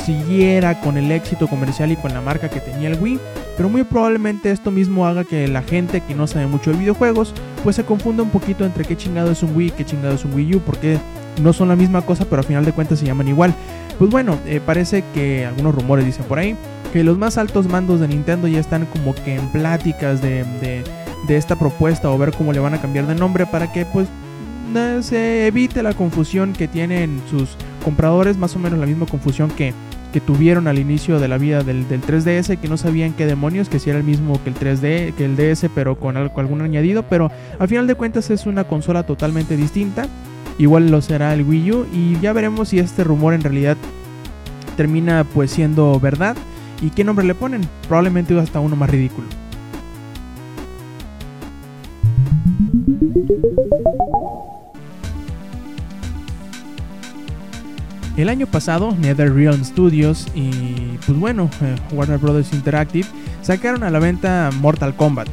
siguiera 0.05 0.79
con 0.81 0.97
el 0.97 1.11
éxito 1.11 1.47
comercial 1.47 1.91
y 1.91 1.95
con 1.95 2.13
la 2.13 2.21
marca 2.21 2.49
que 2.49 2.59
tenía 2.59 2.89
el 2.89 2.99
Wii, 2.99 3.19
pero 3.55 3.69
muy 3.69 3.83
probablemente 3.83 4.51
esto 4.51 4.71
mismo 4.71 5.05
haga 5.05 5.23
que 5.23 5.47
la 5.47 5.61
gente 5.61 6.01
que 6.01 6.15
no 6.15 6.27
sabe 6.27 6.47
mucho 6.47 6.71
de 6.71 6.77
videojuegos, 6.77 7.33
pues 7.63 7.75
se 7.75 7.85
confunda 7.85 8.23
un 8.23 8.29
poquito 8.29 8.65
entre 8.65 8.85
qué 8.85 8.97
chingado 8.97 9.31
es 9.31 9.43
un 9.43 9.55
Wii 9.55 9.67
y 9.67 9.71
qué 9.71 9.85
chingado 9.85 10.15
es 10.15 10.25
un 10.25 10.33
Wii 10.33 10.55
U, 10.55 10.59
porque 10.61 10.97
no 11.41 11.53
son 11.53 11.69
la 11.69 11.75
misma 11.75 12.01
cosa, 12.01 12.25
pero 12.25 12.41
a 12.41 12.43
final 12.43 12.65
de 12.65 12.73
cuentas 12.73 12.99
se 12.99 13.05
llaman 13.05 13.27
igual. 13.27 13.53
Pues 13.99 14.09
bueno, 14.11 14.37
eh, 14.45 14.59
parece 14.65 15.03
que 15.13 15.45
algunos 15.45 15.75
rumores 15.75 16.05
dicen 16.05 16.25
por 16.25 16.39
ahí 16.39 16.55
que 16.91 17.03
los 17.03 17.17
más 17.17 17.37
altos 17.37 17.67
mandos 17.67 17.99
de 17.99 18.07
Nintendo 18.07 18.47
ya 18.47 18.59
están 18.59 18.85
como 18.85 19.15
que 19.15 19.35
en 19.35 19.47
pláticas 19.51 20.21
de, 20.21 20.43
de, 20.61 20.83
esta 21.35 21.55
propuesta 21.55 22.11
o 22.11 22.17
ver 22.17 22.31
cómo 22.31 22.53
le 22.53 22.59
van 22.59 22.75
a 22.75 22.81
cambiar 22.81 23.07
de 23.07 23.15
nombre 23.15 23.47
para 23.47 23.71
que 23.71 23.85
pues 23.85 24.07
se 25.01 25.47
evite 25.47 25.83
la 25.83 25.93
confusión 25.93 26.53
que 26.53 26.67
tienen 26.67 27.21
sus 27.29 27.57
compradores, 27.83 28.37
más 28.37 28.55
o 28.55 28.59
menos 28.59 28.79
la 28.79 28.85
misma 28.85 29.05
confusión 29.05 29.49
que, 29.51 29.73
que 30.11 30.21
tuvieron 30.21 30.67
al 30.67 30.79
inicio 30.79 31.19
de 31.19 31.27
la 31.27 31.37
vida 31.37 31.63
del, 31.63 31.87
3DS, 31.87 32.59
que 32.59 32.67
no 32.67 32.77
sabían 32.77 33.13
qué 33.13 33.25
demonios, 33.25 33.69
que 33.69 33.79
si 33.79 33.89
era 33.89 33.99
el 33.99 34.05
mismo 34.05 34.41
que 34.43 34.49
el 34.49 34.55
3D, 34.55 35.13
que 35.15 35.25
el 35.25 35.35
DS, 35.35 35.67
pero 35.73 35.99
con, 35.99 36.17
algo, 36.17 36.39
algún 36.39 36.61
añadido, 36.61 37.03
pero 37.03 37.31
al 37.59 37.67
final 37.67 37.87
de 37.87 37.95
cuentas 37.95 38.29
es 38.29 38.45
una 38.45 38.63
consola 38.63 39.03
totalmente 39.03 39.57
distinta, 39.57 40.07
igual 40.57 40.89
lo 40.89 41.01
será 41.01 41.33
el 41.33 41.43
Wii 41.43 41.71
U, 41.71 41.85
y 41.93 42.19
ya 42.19 42.33
veremos 42.33 42.69
si 42.69 42.79
este 42.79 43.03
rumor 43.03 43.33
en 43.33 43.41
realidad 43.41 43.77
termina 44.77 45.23
pues 45.23 45.51
siendo 45.51 45.99
verdad, 45.99 46.35
y 46.81 46.89
qué 46.89 47.03
nombre 47.03 47.25
le 47.25 47.35
ponen, 47.35 47.61
probablemente 47.87 48.37
hasta 48.39 48.59
uno 48.59 48.75
más 48.75 48.89
ridículo. 48.89 49.27
El 58.15 58.29
año 58.29 58.45
pasado, 58.45 58.95
NetherRealm 58.99 59.63
Studios 59.63 60.27
y, 60.35 60.99
pues 61.03 61.17
bueno, 61.17 61.49
eh, 61.61 61.75
Warner 61.93 62.19
Bros. 62.19 62.53
Interactive 62.53 63.07
sacaron 63.41 63.83
a 63.83 63.89
la 63.89 63.97
venta 63.97 64.51
Mortal 64.61 64.95
Kombat. 64.95 65.27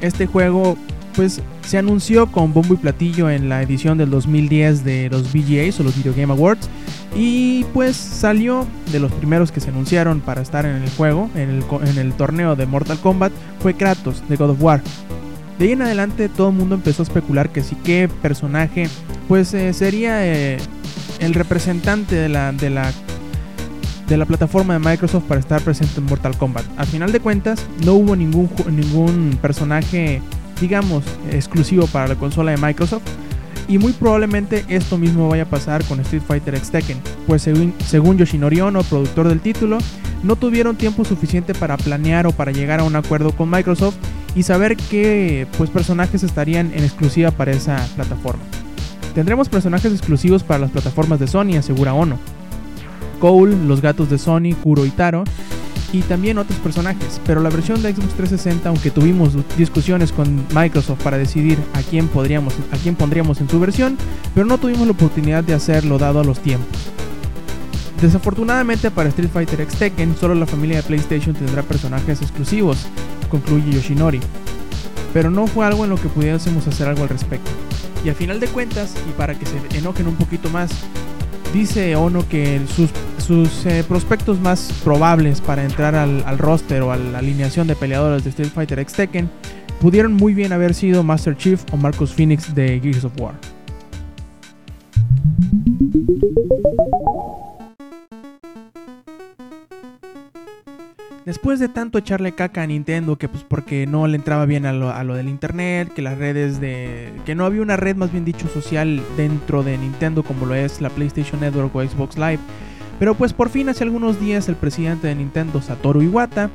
Este 0.00 0.26
juego, 0.26 0.76
pues, 1.16 1.42
se 1.66 1.78
anunció 1.78 2.30
con 2.30 2.52
bombo 2.52 2.74
y 2.74 2.76
platillo 2.76 3.28
en 3.30 3.48
la 3.48 3.62
edición 3.62 3.98
del 3.98 4.10
2010 4.10 4.84
de 4.84 5.08
los 5.10 5.32
VGAs 5.32 5.80
o 5.80 5.82
los 5.82 5.96
Video 5.96 6.14
Game 6.14 6.32
Awards. 6.32 6.68
Y 7.16 7.64
pues 7.72 7.96
salió 7.96 8.66
de 8.92 9.00
los 9.00 9.10
primeros 9.12 9.50
que 9.50 9.60
se 9.60 9.70
anunciaron 9.70 10.20
para 10.20 10.42
estar 10.42 10.66
en 10.66 10.76
el 10.76 10.90
juego, 10.90 11.30
en 11.34 11.48
el, 11.48 11.64
en 11.88 11.98
el 11.98 12.12
torneo 12.12 12.56
de 12.56 12.66
Mortal 12.66 12.98
Kombat, 12.98 13.32
fue 13.60 13.74
Kratos 13.74 14.22
de 14.28 14.36
God 14.36 14.50
of 14.50 14.62
War. 14.62 14.82
De 15.58 15.64
ahí 15.64 15.72
en 15.72 15.82
adelante 15.82 16.28
todo 16.28 16.50
el 16.50 16.56
mundo 16.56 16.74
empezó 16.74 17.02
a 17.02 17.04
especular 17.04 17.48
que 17.48 17.62
sí 17.62 17.76
qué 17.82 18.10
personaje 18.20 18.90
pues 19.26 19.54
eh, 19.54 19.72
sería 19.72 20.26
eh, 20.26 20.58
el 21.18 21.32
representante 21.32 22.14
de 22.14 22.28
la, 22.28 22.52
de 22.52 22.68
la 22.68 22.92
de 24.06 24.16
la 24.16 24.24
plataforma 24.24 24.74
de 24.74 24.78
Microsoft 24.78 25.24
para 25.24 25.40
estar 25.40 25.60
presente 25.62 25.98
en 25.98 26.06
Mortal 26.06 26.36
Kombat. 26.36 26.64
Al 26.76 26.86
final 26.86 27.12
de 27.12 27.20
cuentas, 27.20 27.66
no 27.84 27.94
hubo 27.94 28.14
ningún, 28.14 28.48
ningún 28.70 29.38
personaje, 29.42 30.22
digamos, 30.60 31.04
exclusivo 31.30 31.86
para 31.86 32.08
la 32.08 32.14
consola 32.16 32.52
de 32.52 32.56
Microsoft. 32.56 33.04
Y 33.68 33.78
muy 33.78 33.92
probablemente 33.92 34.64
esto 34.68 34.96
mismo 34.96 35.28
vaya 35.28 35.42
a 35.42 35.46
pasar 35.46 35.82
con 35.84 35.98
Street 36.00 36.22
Fighter 36.26 36.54
X 36.54 36.70
Tekken, 36.70 36.98
pues 37.26 37.42
según, 37.42 37.74
según 37.84 38.16
Yoshinori 38.16 38.60
Ono, 38.60 38.82
productor 38.84 39.28
del 39.28 39.40
título, 39.40 39.78
no 40.22 40.36
tuvieron 40.36 40.76
tiempo 40.76 41.04
suficiente 41.04 41.52
para 41.52 41.76
planear 41.76 42.28
o 42.28 42.32
para 42.32 42.52
llegar 42.52 42.78
a 42.78 42.84
un 42.84 42.94
acuerdo 42.94 43.32
con 43.32 43.50
Microsoft 43.50 43.96
y 44.36 44.44
saber 44.44 44.76
qué 44.76 45.48
pues, 45.58 45.70
personajes 45.70 46.22
estarían 46.22 46.72
en 46.74 46.84
exclusiva 46.84 47.32
para 47.32 47.52
esa 47.52 47.76
plataforma. 47.96 48.42
Tendremos 49.14 49.48
personajes 49.48 49.92
exclusivos 49.92 50.44
para 50.44 50.60
las 50.60 50.70
plataformas 50.70 51.18
de 51.18 51.26
Sony, 51.26 51.56
asegura 51.58 51.94
Ono. 51.94 52.18
Cole, 53.18 53.56
los 53.66 53.80
gatos 53.80 54.10
de 54.10 54.18
Sony, 54.18 54.54
Kuro 54.62 54.84
y 54.84 54.90
Taro. 54.90 55.24
Y 55.92 56.02
también 56.02 56.38
otros 56.38 56.58
personajes, 56.60 57.20
pero 57.26 57.40
la 57.40 57.50
versión 57.50 57.82
de 57.82 57.92
Xbox 57.92 58.14
360, 58.14 58.68
aunque 58.68 58.90
tuvimos 58.90 59.32
discusiones 59.56 60.12
con 60.12 60.44
Microsoft 60.54 61.02
para 61.02 61.18
decidir 61.18 61.58
a 61.74 61.82
quién, 61.82 62.08
podríamos, 62.08 62.54
a 62.72 62.76
quién 62.76 62.94
pondríamos 62.94 63.40
en 63.40 63.48
su 63.48 63.60
versión, 63.60 63.96
pero 64.34 64.46
no 64.46 64.58
tuvimos 64.58 64.86
la 64.86 64.92
oportunidad 64.92 65.44
de 65.44 65.54
hacerlo 65.54 65.98
dado 65.98 66.20
a 66.20 66.24
los 66.24 66.40
tiempos. 66.40 66.68
Desafortunadamente 68.00 68.90
para 68.90 69.08
Street 69.08 69.30
Fighter 69.32 69.60
X 69.62 69.78
Tekken, 69.78 70.16
solo 70.16 70.34
la 70.34 70.46
familia 70.46 70.76
de 70.76 70.82
PlayStation 70.82 71.34
tendrá 71.34 71.62
personajes 71.62 72.20
exclusivos, 72.20 72.86
concluye 73.30 73.72
Yoshinori. 73.72 74.20
Pero 75.14 75.30
no 75.30 75.46
fue 75.46 75.64
algo 75.64 75.84
en 75.84 75.90
lo 75.90 75.96
que 75.96 76.08
pudiésemos 76.08 76.66
hacer 76.66 76.88
algo 76.88 77.04
al 77.04 77.08
respecto. 77.08 77.50
Y 78.04 78.10
a 78.10 78.14
final 78.14 78.38
de 78.38 78.48
cuentas, 78.48 78.94
y 79.08 79.12
para 79.12 79.34
que 79.38 79.46
se 79.46 79.78
enojen 79.78 80.06
un 80.08 80.16
poquito 80.16 80.50
más, 80.50 80.70
dice 81.54 81.96
Ono 81.96 82.28
que 82.28 82.60
sus, 82.76 82.90
sus 83.26 83.66
eh, 83.66 83.84
prospectos 83.86 84.40
más 84.40 84.72
probables 84.84 85.40
para 85.40 85.64
entrar 85.64 85.96
al, 85.96 86.38
roster 86.38 86.82
o 86.82 86.92
a 86.92 86.96
la 86.96 87.18
alineación 87.18 87.66
de 87.66 87.74
peleadores 87.74 88.22
de 88.22 88.30
Street 88.30 88.50
Fighter 88.54 88.78
X 88.78 88.94
Tekken 88.94 89.28
pudieron 89.80 90.12
muy 90.12 90.32
bien 90.32 90.52
haber 90.52 90.74
sido 90.74 91.02
Master 91.02 91.36
Chief 91.36 91.60
o 91.72 91.76
Marcus 91.76 92.14
Phoenix 92.14 92.54
de 92.54 92.78
Gears 92.80 93.04
of 93.04 93.12
War. 93.18 93.34
Después 101.24 101.58
de 101.58 101.68
tanto 101.68 101.98
echarle 101.98 102.30
caca 102.30 102.62
a 102.62 102.66
Nintendo, 102.68 103.16
que 103.16 103.28
pues 103.28 103.42
porque 103.42 103.88
no 103.88 104.06
le 104.06 104.14
entraba 104.14 104.46
bien 104.46 104.64
a 104.64 104.72
lo, 104.72 104.90
a 104.92 105.02
lo, 105.02 105.16
del 105.16 105.28
internet, 105.28 105.92
que 105.92 106.00
las 106.00 106.16
redes 106.16 106.60
de... 106.60 107.12
que 107.24 107.34
no 107.34 107.44
había 107.44 107.62
una 107.62 107.74
red 107.76 107.96
más 107.96 108.12
bien 108.12 108.24
dicho 108.24 108.46
social 108.46 109.02
dentro 109.16 109.64
de 109.64 109.76
Nintendo 109.76 110.22
como 110.22 110.46
lo 110.46 110.54
es 110.54 110.80
la 110.80 110.90
PlayStation 110.90 111.40
Network 111.40 111.74
o 111.74 111.82
Xbox 111.82 112.16
Live. 112.16 112.38
Pero 112.98 113.14
pues 113.14 113.32
por 113.32 113.48
fin 113.48 113.68
hace 113.68 113.84
algunos 113.84 114.20
días 114.20 114.48
el 114.48 114.56
presidente 114.56 115.06
de 115.06 115.14
Nintendo, 115.14 115.60
Satoru 115.60 116.02
Iwata, 116.02 116.50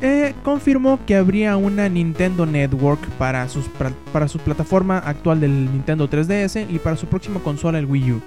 eh, 0.00 0.34
confirmó 0.42 0.98
que 1.06 1.16
habría 1.16 1.56
una 1.56 1.88
Nintendo 1.88 2.44
Network 2.44 3.00
para, 3.18 3.48
su 3.48 3.60
plataforma 4.44 4.98
actual 4.98 5.40
del 5.40 5.70
Nintendo 5.70 6.08
3DS 6.08 6.66
y 6.68 6.78
para 6.78 6.96
su 6.96 7.06
próxima 7.06 7.40
consola 7.40 7.78
el 7.78 7.86
Wii 7.86 8.12
U. 8.12 8.22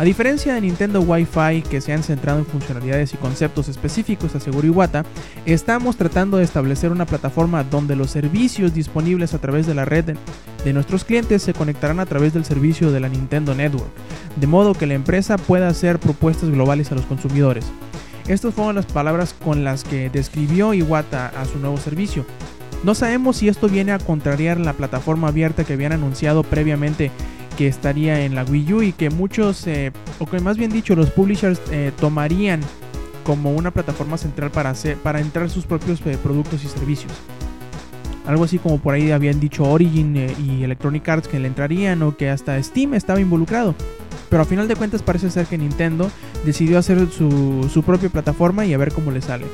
A 0.00 0.04
diferencia 0.04 0.54
de 0.54 0.62
Nintendo 0.62 1.02
Wi-Fi 1.02 1.60
que 1.60 1.82
se 1.82 1.92
han 1.92 2.02
centrado 2.02 2.38
en 2.38 2.46
funcionalidades 2.46 3.12
y 3.12 3.18
conceptos 3.18 3.68
específicos, 3.68 4.34
aseguró 4.34 4.66
Iwata, 4.66 5.04
estamos 5.44 5.98
tratando 5.98 6.38
de 6.38 6.44
establecer 6.44 6.90
una 6.90 7.04
plataforma 7.04 7.64
donde 7.64 7.96
los 7.96 8.10
servicios 8.10 8.72
disponibles 8.72 9.34
a 9.34 9.40
través 9.40 9.66
de 9.66 9.74
la 9.74 9.84
red 9.84 10.16
de 10.64 10.72
nuestros 10.72 11.04
clientes 11.04 11.42
se 11.42 11.52
conectarán 11.52 12.00
a 12.00 12.06
través 12.06 12.32
del 12.32 12.46
servicio 12.46 12.90
de 12.90 13.00
la 13.00 13.10
Nintendo 13.10 13.54
Network, 13.54 13.90
de 14.36 14.46
modo 14.46 14.72
que 14.72 14.86
la 14.86 14.94
empresa 14.94 15.36
pueda 15.36 15.68
hacer 15.68 15.98
propuestas 15.98 16.48
globales 16.48 16.90
a 16.90 16.94
los 16.94 17.04
consumidores. 17.04 17.66
Estas 18.26 18.54
fueron 18.54 18.76
las 18.76 18.86
palabras 18.86 19.34
con 19.34 19.64
las 19.64 19.84
que 19.84 20.08
describió 20.08 20.72
Iwata 20.72 21.26
a 21.38 21.44
su 21.44 21.58
nuevo 21.58 21.76
servicio. 21.76 22.24
No 22.84 22.94
sabemos 22.94 23.36
si 23.36 23.48
esto 23.48 23.68
viene 23.68 23.92
a 23.92 23.98
contrariar 23.98 24.58
la 24.58 24.72
plataforma 24.72 25.28
abierta 25.28 25.64
que 25.64 25.74
habían 25.74 25.92
anunciado 25.92 26.42
previamente 26.42 27.10
que 27.56 27.66
estaría 27.66 28.24
en 28.24 28.34
la 28.34 28.44
Wii 28.44 28.72
U 28.72 28.82
y 28.82 28.92
que 28.92 29.10
muchos, 29.10 29.66
eh, 29.66 29.92
o 30.18 30.26
que 30.26 30.40
más 30.40 30.56
bien 30.56 30.70
dicho, 30.70 30.94
los 30.94 31.10
publishers 31.10 31.60
eh, 31.70 31.92
tomarían 32.00 32.60
como 33.24 33.52
una 33.52 33.70
plataforma 33.70 34.16
central 34.16 34.50
para, 34.50 34.70
hacer, 34.70 34.96
para 34.96 35.20
entrar 35.20 35.50
sus 35.50 35.66
propios 35.66 36.00
eh, 36.06 36.16
productos 36.22 36.64
y 36.64 36.68
servicios. 36.68 37.12
Algo 38.26 38.44
así 38.44 38.58
como 38.58 38.78
por 38.78 38.94
ahí 38.94 39.10
habían 39.10 39.40
dicho 39.40 39.64
Origin 39.64 40.16
y 40.16 40.62
Electronic 40.62 41.08
Arts 41.08 41.28
que 41.28 41.38
le 41.38 41.48
entrarían 41.48 42.02
o 42.02 42.16
que 42.16 42.30
hasta 42.30 42.62
Steam 42.62 42.94
estaba 42.94 43.20
involucrado. 43.20 43.74
Pero 44.28 44.42
a 44.42 44.44
final 44.44 44.68
de 44.68 44.76
cuentas 44.76 45.02
parece 45.02 45.30
ser 45.30 45.46
que 45.46 45.58
Nintendo 45.58 46.10
decidió 46.44 46.78
hacer 46.78 47.10
su, 47.10 47.68
su 47.72 47.82
propia 47.82 48.08
plataforma 48.08 48.64
y 48.64 48.72
a 48.72 48.78
ver 48.78 48.92
cómo 48.92 49.10
le 49.10 49.20
sale. 49.20 49.46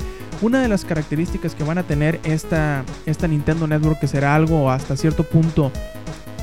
Una 0.42 0.60
de 0.60 0.68
las 0.68 0.84
características 0.84 1.54
que 1.54 1.64
van 1.64 1.78
a 1.78 1.84
tener 1.84 2.20
esta, 2.24 2.84
esta 3.06 3.26
Nintendo 3.26 3.66
Network, 3.66 3.98
que 4.00 4.06
será 4.06 4.34
algo 4.34 4.70
hasta 4.70 4.96
cierto 4.96 5.22
punto 5.24 5.72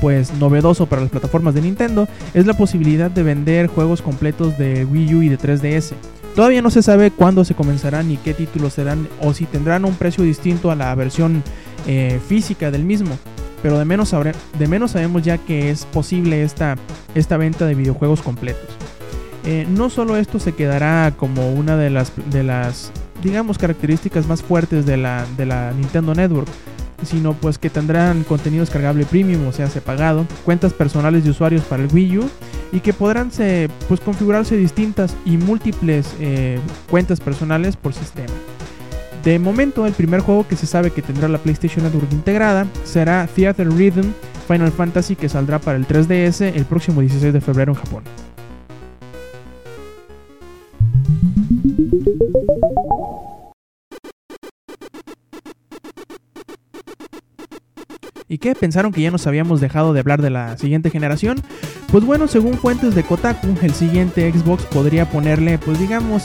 pues 0.04 0.34
novedoso 0.34 0.84
para 0.84 1.00
las 1.00 1.10
plataformas 1.10 1.54
de 1.54 1.62
Nintendo, 1.62 2.06
es 2.34 2.44
la 2.44 2.52
posibilidad 2.52 3.10
de 3.10 3.22
vender 3.22 3.68
juegos 3.68 4.02
completos 4.02 4.58
de 4.58 4.84
Wii 4.84 5.14
U 5.14 5.22
y 5.22 5.30
de 5.30 5.38
3DS. 5.38 5.94
Todavía 6.34 6.60
no 6.60 6.68
se 6.68 6.82
sabe 6.82 7.10
cuándo 7.10 7.42
se 7.42 7.54
comenzarán 7.54 8.08
ni 8.08 8.18
qué 8.18 8.34
títulos 8.34 8.74
serán 8.74 9.08
o 9.22 9.32
si 9.32 9.46
tendrán 9.46 9.86
un 9.86 9.94
precio 9.94 10.22
distinto 10.22 10.70
a 10.70 10.74
la 10.74 10.94
versión 10.94 11.42
eh, 11.86 12.20
física 12.28 12.70
del 12.70 12.84
mismo. 12.84 13.16
Pero 13.62 13.78
de 13.78 13.86
menos, 13.86 14.10
sabemos 14.10 15.22
ya 15.22 15.38
que 15.38 15.70
es 15.70 15.86
posible 15.86 16.42
esta, 16.42 16.76
esta 17.14 17.38
venta 17.38 17.64
de 17.64 17.74
videojuegos 17.74 18.20
completos. 18.20 18.68
Eh, 19.46 19.66
no 19.70 19.88
solo 19.88 20.18
esto 20.18 20.38
se 20.38 20.52
quedará 20.52 21.14
como 21.16 21.50
una 21.50 21.78
de 21.78 21.88
las, 21.88 22.12
de 22.30 22.42
las 22.42 22.92
digamos, 23.22 23.56
características 23.56 24.26
más 24.26 24.42
fuertes 24.42 24.84
de 24.84 24.98
la, 24.98 25.24
de 25.38 25.46
la 25.46 25.72
Nintendo 25.72 26.14
Network, 26.14 26.48
sino 27.02 27.34
pues 27.34 27.58
que 27.58 27.70
tendrán 27.70 28.24
contenido 28.24 28.62
descargable 28.62 29.04
premium, 29.04 29.46
o 29.46 29.52
sea, 29.52 29.68
pagado, 29.84 30.26
cuentas 30.44 30.72
personales 30.72 31.24
de 31.24 31.30
usuarios 31.30 31.64
para 31.64 31.82
el 31.82 31.92
Wii 31.92 32.18
U 32.18 32.30
y 32.72 32.80
que 32.80 32.92
podrán 32.92 33.30
se, 33.30 33.68
pues, 33.88 34.00
configurarse 34.00 34.56
distintas 34.56 35.16
y 35.24 35.36
múltiples 35.36 36.14
eh, 36.20 36.58
cuentas 36.90 37.20
personales 37.20 37.76
por 37.76 37.92
sistema. 37.92 38.32
De 39.24 39.38
momento, 39.38 39.86
el 39.86 39.94
primer 39.94 40.20
juego 40.20 40.46
que 40.46 40.56
se 40.56 40.66
sabe 40.66 40.90
que 40.90 41.00
tendrá 41.00 41.28
la 41.28 41.38
PlayStation 41.38 41.84
Network 41.84 42.12
integrada 42.12 42.66
será 42.84 43.26
Theater 43.26 43.70
Rhythm 43.70 44.12
Final 44.46 44.70
Fantasy 44.70 45.16
que 45.16 45.28
saldrá 45.28 45.58
para 45.58 45.78
el 45.78 45.86
3DS 45.86 46.54
el 46.54 46.64
próximo 46.66 47.00
16 47.00 47.32
de 47.32 47.40
febrero 47.40 47.72
en 47.72 47.78
Japón. 47.78 48.04
¿Y 58.34 58.38
qué? 58.38 58.56
¿Pensaron 58.56 58.90
que 58.90 59.00
ya 59.00 59.12
nos 59.12 59.28
habíamos 59.28 59.60
dejado 59.60 59.92
de 59.92 60.00
hablar 60.00 60.20
de 60.20 60.28
la 60.28 60.58
siguiente 60.58 60.90
generación? 60.90 61.40
Pues 61.92 62.04
bueno, 62.04 62.26
según 62.26 62.54
fuentes 62.54 62.96
de 62.96 63.04
Kotaku, 63.04 63.46
el 63.62 63.72
siguiente 63.72 64.28
Xbox 64.32 64.64
podría 64.64 65.08
ponerle, 65.08 65.56
pues 65.56 65.78
digamos, 65.78 66.24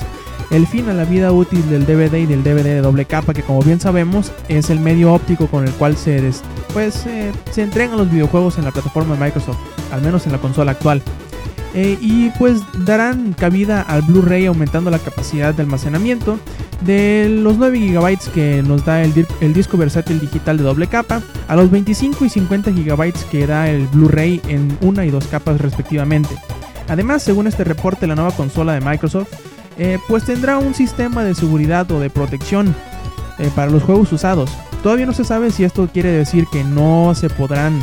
el 0.49 0.65
fin 0.65 0.89
a 0.89 0.95
la 0.95 1.05
vida 1.05 1.31
útil 1.31 1.69
del 1.69 1.85
DVD 1.85 2.15
y 2.15 2.25
del 2.25 2.43
DVD 2.43 2.63
de 2.63 2.81
doble 2.81 3.05
capa, 3.05 3.35
que 3.35 3.43
como 3.43 3.61
bien 3.61 3.79
sabemos 3.79 4.31
es 4.47 4.71
el 4.71 4.79
medio 4.79 5.13
óptico 5.13 5.45
con 5.45 5.67
el 5.67 5.71
cual 5.73 5.97
se, 5.97 6.19
des, 6.19 6.41
pues, 6.73 7.05
eh, 7.05 7.31
se 7.51 7.61
entregan 7.61 7.95
los 7.95 8.11
videojuegos 8.11 8.57
en 8.57 8.65
la 8.65 8.71
plataforma 8.71 9.13
de 9.13 9.25
Microsoft, 9.25 9.59
al 9.91 10.01
menos 10.01 10.25
en 10.25 10.31
la 10.31 10.39
consola 10.39 10.71
actual. 10.71 11.03
Eh, 11.75 11.97
y 12.01 12.31
pues 12.31 12.61
darán 12.85 13.33
cabida 13.33 13.81
al 13.83 14.01
Blu-ray 14.01 14.47
aumentando 14.47 14.89
la 14.89 14.97
capacidad 14.97 15.53
de 15.53 15.61
almacenamiento 15.61 16.39
de 16.81 17.27
los 17.29 17.57
9 17.57 17.79
GB 17.79 18.31
que 18.33 18.63
nos 18.63 18.85
da 18.85 19.03
el, 19.03 19.13
disco 19.53 19.77
versátil 19.77 20.19
digital 20.19 20.57
de 20.57 20.63
doble 20.63 20.87
capa 20.87 21.21
a 21.47 21.55
los 21.55 21.69
25 21.69 22.25
y 22.25 22.29
50 22.29 22.71
GB 22.71 23.13
que 23.29 23.45
da 23.45 23.69
el 23.69 23.85
Blu-ray 23.87 24.41
en 24.47 24.75
una 24.81 25.05
y 25.05 25.11
dos 25.11 25.27
capas 25.27 25.61
respectivamente. 25.61 26.35
Además, 26.87 27.21
según 27.21 27.45
este 27.45 27.63
reporte, 27.63 28.07
la 28.07 28.15
nueva 28.15 28.31
consola 28.31 28.73
de 28.73 28.81
Microsoft 28.81 29.29
eh, 29.77 29.99
pues 30.07 30.25
tendrá 30.25 30.57
un 30.57 30.73
sistema 30.73 31.23
de 31.23 31.35
seguridad 31.35 31.89
o 31.91 31.99
de 31.99 32.09
protección 32.09 32.73
eh, 33.37 33.51
para 33.55 33.69
los 33.69 33.83
juegos 33.83 34.11
usados. 34.11 34.49
Todavía 34.81 35.05
no 35.05 35.13
se 35.13 35.23
sabe 35.23 35.51
si 35.51 35.63
esto 35.63 35.87
quiere 35.91 36.09
decir 36.09 36.45
que 36.51 36.63
no 36.63 37.13
se 37.13 37.29
podrán 37.29 37.79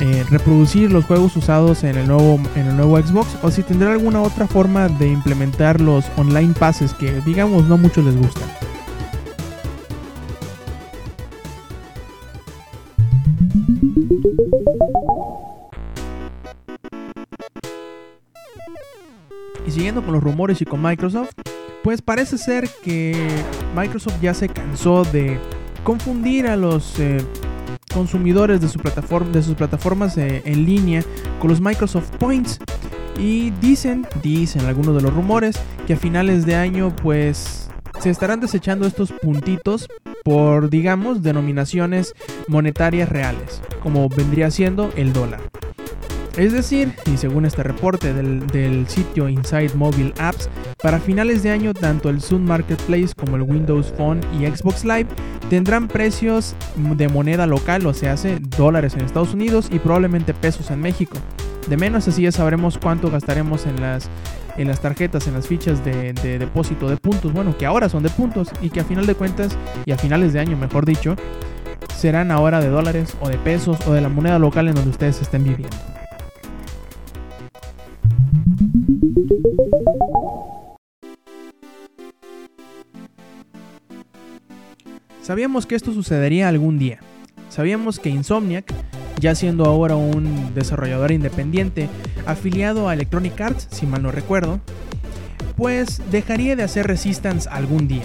eh, 0.00 0.24
reproducir 0.28 0.90
los 0.90 1.04
juegos 1.04 1.36
usados 1.36 1.84
en 1.84 1.96
el, 1.96 2.08
nuevo, 2.08 2.40
en 2.56 2.66
el 2.66 2.76
nuevo 2.76 2.98
Xbox 2.98 3.36
o 3.42 3.50
si 3.50 3.62
tendrá 3.62 3.92
alguna 3.92 4.22
otra 4.22 4.48
forma 4.48 4.88
de 4.88 5.08
implementar 5.08 5.80
los 5.80 6.04
online 6.16 6.52
passes 6.58 6.92
que 6.94 7.20
digamos 7.20 7.64
no 7.68 7.78
mucho 7.78 8.02
les 8.02 8.16
gustan. 8.16 8.48
Y 19.66 19.70
siguiendo 19.70 20.02
con 20.02 20.12
los 20.12 20.22
rumores 20.22 20.60
y 20.60 20.64
con 20.64 20.82
Microsoft, 20.82 21.32
pues 21.84 22.02
parece 22.02 22.36
ser 22.36 22.68
que 22.82 23.28
Microsoft 23.76 24.20
ya 24.20 24.34
se 24.34 24.48
cansó 24.48 25.04
de 25.04 25.38
confundir 25.84 26.48
a 26.48 26.56
los 26.56 26.98
eh, 26.98 27.18
consumidores 27.94 28.60
de, 28.60 28.68
su 28.68 28.78
de 29.32 29.42
sus 29.42 29.54
plataformas 29.54 30.18
eh, 30.18 30.42
en 30.44 30.66
línea 30.66 31.02
con 31.38 31.48
los 31.48 31.60
Microsoft 31.60 32.10
Points. 32.18 32.58
Y 33.16 33.52
dicen, 33.52 34.06
dicen 34.22 34.66
algunos 34.66 34.96
de 34.96 35.02
los 35.02 35.14
rumores, 35.14 35.56
que 35.86 35.94
a 35.94 35.96
finales 35.96 36.44
de 36.44 36.56
año 36.56 36.94
pues 36.96 37.70
se 38.00 38.10
estarán 38.10 38.40
desechando 38.40 38.86
estos 38.86 39.12
puntitos 39.12 39.88
por, 40.24 40.68
digamos, 40.68 41.22
denominaciones 41.22 42.12
monetarias 42.48 43.08
reales, 43.08 43.62
como 43.82 44.08
vendría 44.08 44.50
siendo 44.50 44.90
el 44.96 45.12
dólar. 45.12 45.40
Es 46.36 46.52
decir, 46.52 46.92
y 47.06 47.16
según 47.16 47.46
este 47.46 47.62
reporte 47.62 48.12
del, 48.12 48.44
del, 48.48 48.88
sitio 48.88 49.28
Inside 49.28 49.74
Mobile 49.74 50.12
Apps, 50.18 50.48
para 50.82 50.98
finales 50.98 51.44
de 51.44 51.52
año 51.52 51.72
tanto 51.72 52.10
el 52.10 52.20
Zoom 52.20 52.42
Marketplace 52.42 53.10
como 53.16 53.36
el 53.36 53.42
Windows 53.42 53.92
Phone 53.96 54.20
y 54.36 54.44
Xbox 54.46 54.84
Live 54.84 55.06
tendrán 55.48 55.86
precios 55.86 56.56
de 56.76 57.08
moneda 57.08 57.46
local, 57.46 57.86
o 57.86 57.94
sea, 57.94 58.14
hace 58.14 58.40
dólares 58.56 58.94
en 58.94 59.02
Estados 59.02 59.32
Unidos 59.32 59.68
y 59.70 59.78
probablemente 59.78 60.34
pesos 60.34 60.72
en 60.72 60.80
México. 60.80 61.16
De 61.68 61.76
menos 61.76 62.08
así 62.08 62.22
ya 62.22 62.32
sabremos 62.32 62.78
cuánto 62.78 63.10
gastaremos 63.10 63.66
en 63.66 63.80
las 63.80 64.10
en 64.56 64.68
las 64.68 64.80
tarjetas, 64.80 65.26
en 65.26 65.34
las 65.34 65.48
fichas 65.48 65.84
de, 65.84 66.12
de 66.12 66.38
depósito 66.38 66.88
de 66.88 66.96
puntos, 66.96 67.32
bueno, 67.32 67.56
que 67.58 67.66
ahora 67.66 67.88
son 67.88 68.04
de 68.04 68.10
puntos 68.10 68.50
y 68.60 68.70
que 68.70 68.80
a 68.80 68.84
final 68.84 69.04
de 69.04 69.16
cuentas 69.16 69.56
y 69.84 69.90
a 69.90 69.98
finales 69.98 70.32
de 70.32 70.40
año, 70.40 70.56
mejor 70.56 70.84
dicho, 70.84 71.16
serán 71.96 72.30
ahora 72.30 72.60
de 72.60 72.68
dólares 72.68 73.16
o 73.20 73.28
de 73.28 73.38
pesos 73.38 73.78
o 73.86 73.92
de 73.92 74.00
la 74.00 74.08
moneda 74.08 74.38
local 74.38 74.68
en 74.68 74.74
donde 74.74 74.90
ustedes 74.90 75.20
estén 75.22 75.42
viviendo. 75.42 75.76
Sabíamos 85.24 85.64
que 85.64 85.74
esto 85.74 85.94
sucedería 85.94 86.48
algún 86.50 86.78
día. 86.78 86.98
Sabíamos 87.48 87.98
que 87.98 88.10
Insomniac, 88.10 88.70
ya 89.18 89.34
siendo 89.34 89.64
ahora 89.64 89.96
un 89.96 90.52
desarrollador 90.54 91.12
independiente 91.12 91.88
afiliado 92.26 92.90
a 92.90 92.92
Electronic 92.92 93.40
Arts, 93.40 93.66
si 93.70 93.86
mal 93.86 94.02
no 94.02 94.10
recuerdo, 94.10 94.60
pues 95.56 96.02
dejaría 96.10 96.56
de 96.56 96.62
hacer 96.62 96.86
Resistance 96.86 97.48
algún 97.50 97.88
día. 97.88 98.04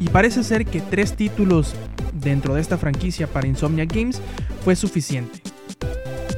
Y 0.00 0.08
parece 0.08 0.44
ser 0.44 0.64
que 0.64 0.80
tres 0.80 1.12
títulos 1.12 1.74
dentro 2.14 2.54
de 2.54 2.62
esta 2.62 2.78
franquicia 2.78 3.26
para 3.26 3.46
Insomniac 3.46 3.94
Games 3.94 4.22
fue 4.64 4.76
suficiente. 4.76 5.42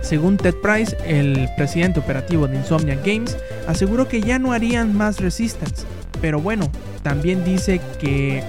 Según 0.02 0.36
Ted 0.36 0.56
Price, 0.60 0.96
el 1.06 1.48
presidente 1.56 2.00
operativo 2.00 2.48
de 2.48 2.56
Insomniac 2.56 3.06
Games, 3.06 3.38
aseguró 3.68 4.08
que 4.08 4.20
ya 4.20 4.40
no 4.40 4.52
harían 4.52 4.96
más 4.96 5.20
Resistance. 5.20 5.86
Pero 6.20 6.40
bueno, 6.40 6.68
también 7.04 7.44
dice 7.44 7.80
que 8.00 8.42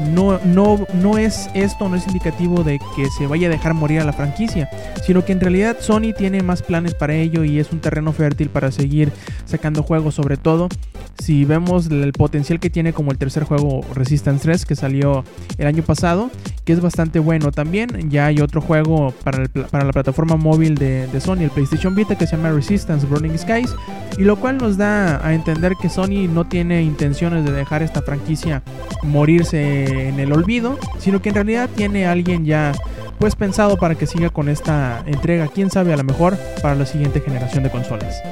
no, 0.00 0.38
no, 0.44 0.86
no 0.94 1.18
es 1.18 1.48
esto, 1.54 1.88
no 1.88 1.96
es 1.96 2.06
indicativo 2.06 2.62
de 2.62 2.78
que 2.96 3.08
se 3.10 3.26
vaya 3.26 3.48
a 3.48 3.50
dejar 3.50 3.74
morir 3.74 4.00
a 4.00 4.04
la 4.04 4.12
franquicia, 4.12 4.68
sino 5.04 5.24
que 5.24 5.32
en 5.32 5.40
realidad 5.40 5.76
Sony 5.80 6.12
tiene 6.16 6.42
más 6.42 6.62
planes 6.62 6.94
para 6.94 7.14
ello 7.14 7.44
y 7.44 7.58
es 7.58 7.72
un 7.72 7.80
terreno 7.80 8.12
fértil 8.12 8.48
para 8.48 8.70
seguir 8.70 9.12
sacando 9.44 9.82
juegos, 9.82 10.14
sobre 10.14 10.36
todo 10.36 10.68
si 11.18 11.44
vemos 11.44 11.88
el 11.90 12.12
potencial 12.12 12.60
que 12.60 12.70
tiene 12.70 12.92
como 12.92 13.10
el 13.10 13.18
tercer 13.18 13.44
juego 13.44 13.80
Resistance 13.94 14.42
3 14.42 14.64
que 14.64 14.76
salió 14.76 15.24
el 15.58 15.66
año 15.66 15.82
pasado, 15.82 16.30
que 16.64 16.72
es 16.72 16.80
bastante 16.80 17.18
bueno 17.18 17.52
también. 17.52 18.10
Ya 18.10 18.26
hay 18.26 18.40
otro 18.40 18.60
juego 18.60 19.12
para, 19.24 19.44
la 19.44 19.92
plataforma 19.92 20.36
móvil 20.36 20.76
de, 20.76 21.08
Sony, 21.20 21.42
el 21.42 21.50
PlayStation 21.50 21.94
Vita, 21.94 22.16
que 22.16 22.26
se 22.26 22.36
llama 22.36 22.50
Resistance 22.50 23.06
Burning 23.06 23.36
Skies, 23.36 23.74
y 24.16 24.22
lo 24.22 24.36
cual 24.36 24.58
nos 24.58 24.76
da 24.76 25.24
a 25.26 25.34
entender 25.34 25.74
que 25.80 25.88
Sony 25.88 26.28
no 26.32 26.46
tiene 26.46 26.82
intenciones 26.82 27.44
de 27.44 27.52
dejar 27.52 27.82
esta 27.82 28.02
franquicia 28.02 28.62
morirse 29.02 30.08
en 30.08 30.20
el 30.20 30.32
olvido, 30.32 30.78
sino 30.98 31.20
que 31.20 31.30
en 31.30 31.34
realidad 31.34 31.68
tiene 31.74 32.06
alguien 32.06 32.44
ya 32.44 32.72
pues 33.18 33.34
pensado 33.34 33.76
para 33.76 33.96
que 33.96 34.06
siga 34.06 34.30
con 34.30 34.48
esta 34.48 35.02
entrega, 35.06 35.48
quién 35.48 35.70
sabe 35.70 35.92
a 35.92 35.96
lo 35.96 36.04
mejor 36.04 36.36
para 36.62 36.74
la 36.74 36.86
siguiente 36.86 37.20
generación 37.20 37.64
de 37.64 37.70
consolas. 37.70 38.22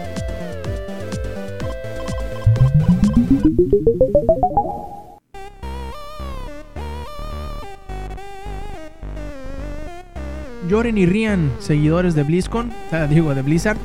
Lloren 10.69 10.99
y 10.99 11.07
rían, 11.07 11.51
seguidores 11.59 12.15
de 12.15 12.23
BlizzCon, 12.23 12.73
digo 13.11 13.35
de 13.35 13.43
Blizzard, 13.43 13.79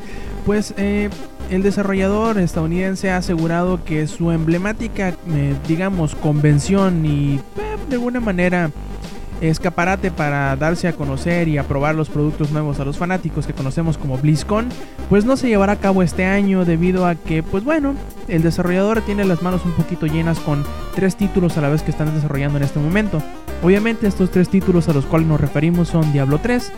pues 0.46 0.74
eh, 0.78 1.10
el 1.50 1.64
desarrollador 1.64 2.38
estadounidense 2.40 3.12
ha 3.12 3.18
asegurado 3.18 3.84
que 3.84 4.08
su 4.08 4.32
emblemática, 4.32 5.14
eh, 5.30 5.56
digamos, 5.68 6.16
convención 6.16 7.06
y 7.06 7.36
eh, 7.36 7.42
de 7.90 7.96
alguna 7.96 8.20
manera 8.20 8.72
escaparate 9.42 10.12
para 10.12 10.56
darse 10.56 10.88
a 10.88 10.94
conocer 10.94 11.48
y 11.48 11.58
a 11.58 11.64
probar 11.64 11.96
los 11.96 12.10
productos 12.10 12.52
nuevos 12.52 12.80
a 12.80 12.86
los 12.86 12.98
fanáticos 12.98 13.48
que 13.48 13.54
conocemos 13.54 13.98
como 13.98 14.18
BlizzCon, 14.18 14.70
pues 15.10 15.26
no 15.26 15.36
se 15.36 15.48
llevará 15.48 15.74
a 15.74 15.80
cabo 15.80 16.04
este 16.04 16.26
año 16.26 16.64
debido 16.64 17.08
a 17.08 17.16
que, 17.16 17.42
pues 17.44 17.64
bueno, 17.64 17.96
el 18.28 18.44
desarrollador 18.44 19.02
tiene 19.02 19.26
las 19.26 19.42
manos 19.42 19.66
un 19.66 19.72
poquito 19.72 20.06
llenas 20.06 20.40
con 20.40 20.64
tres 20.96 21.16
títulos 21.16 21.58
a 21.58 21.62
la 21.62 21.70
vez 21.70 21.82
que 21.82 21.92
están 21.92 22.14
desarrollando 22.14 22.58
en 22.58 22.64
este 22.64 22.80
momento. 22.80 23.22
Obviamente 23.64 24.08
estos 24.08 24.32
tres 24.32 24.50
títulos 24.50 24.90
a 24.90 24.94
los 24.94 25.06
cuales 25.06 25.28
nos 25.28 25.40
referimos 25.40 25.90
son 25.90 26.12
Diablo 26.12 26.40
3, 26.40 26.72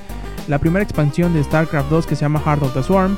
la 0.47 0.59
primera 0.59 0.83
expansión 0.83 1.33
de 1.33 1.43
StarCraft 1.43 1.89
2 1.89 2.07
que 2.07 2.15
se 2.15 2.21
llama 2.21 2.41
Heart 2.41 2.63
of 2.63 2.73
the 2.73 2.83
Swarm, 2.83 3.17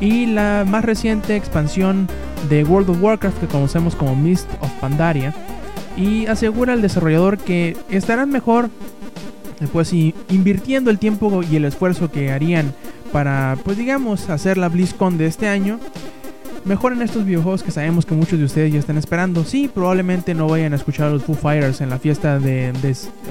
y 0.00 0.26
la 0.26 0.64
más 0.66 0.84
reciente 0.84 1.36
expansión 1.36 2.08
de 2.48 2.64
World 2.64 2.90
of 2.90 3.02
Warcraft 3.02 3.38
que 3.38 3.46
conocemos 3.46 3.94
como 3.94 4.14
Mist 4.14 4.48
of 4.60 4.70
Pandaria 4.80 5.34
y 5.96 6.26
asegura 6.26 6.74
al 6.74 6.82
desarrollador 6.82 7.38
que 7.38 7.76
estarán 7.88 8.30
mejor 8.30 8.68
pues 9.72 9.92
invirtiendo 9.94 10.90
el 10.90 10.98
tiempo 10.98 11.42
y 11.42 11.56
el 11.56 11.64
esfuerzo 11.64 12.10
que 12.10 12.30
harían 12.30 12.74
para 13.10 13.56
pues 13.64 13.78
digamos 13.78 14.28
hacer 14.28 14.58
la 14.58 14.68
BlizzCon 14.68 15.16
de 15.16 15.26
este 15.26 15.48
año 15.48 15.80
mejor 16.66 16.92
en 16.92 17.00
estos 17.00 17.24
videojuegos 17.24 17.62
que 17.62 17.70
sabemos 17.70 18.04
que 18.04 18.14
muchos 18.14 18.38
de 18.38 18.44
ustedes 18.44 18.72
ya 18.72 18.78
están 18.78 18.98
esperando. 18.98 19.44
Sí, 19.44 19.70
probablemente 19.72 20.34
no 20.34 20.48
vayan 20.48 20.72
a 20.72 20.76
escuchar 20.76 21.06
a 21.06 21.10
los 21.10 21.22
Foo 21.22 21.34
Fighters 21.34 21.80
en 21.80 21.90
la 21.90 21.98
fiesta 21.98 22.38
de, 22.38 22.72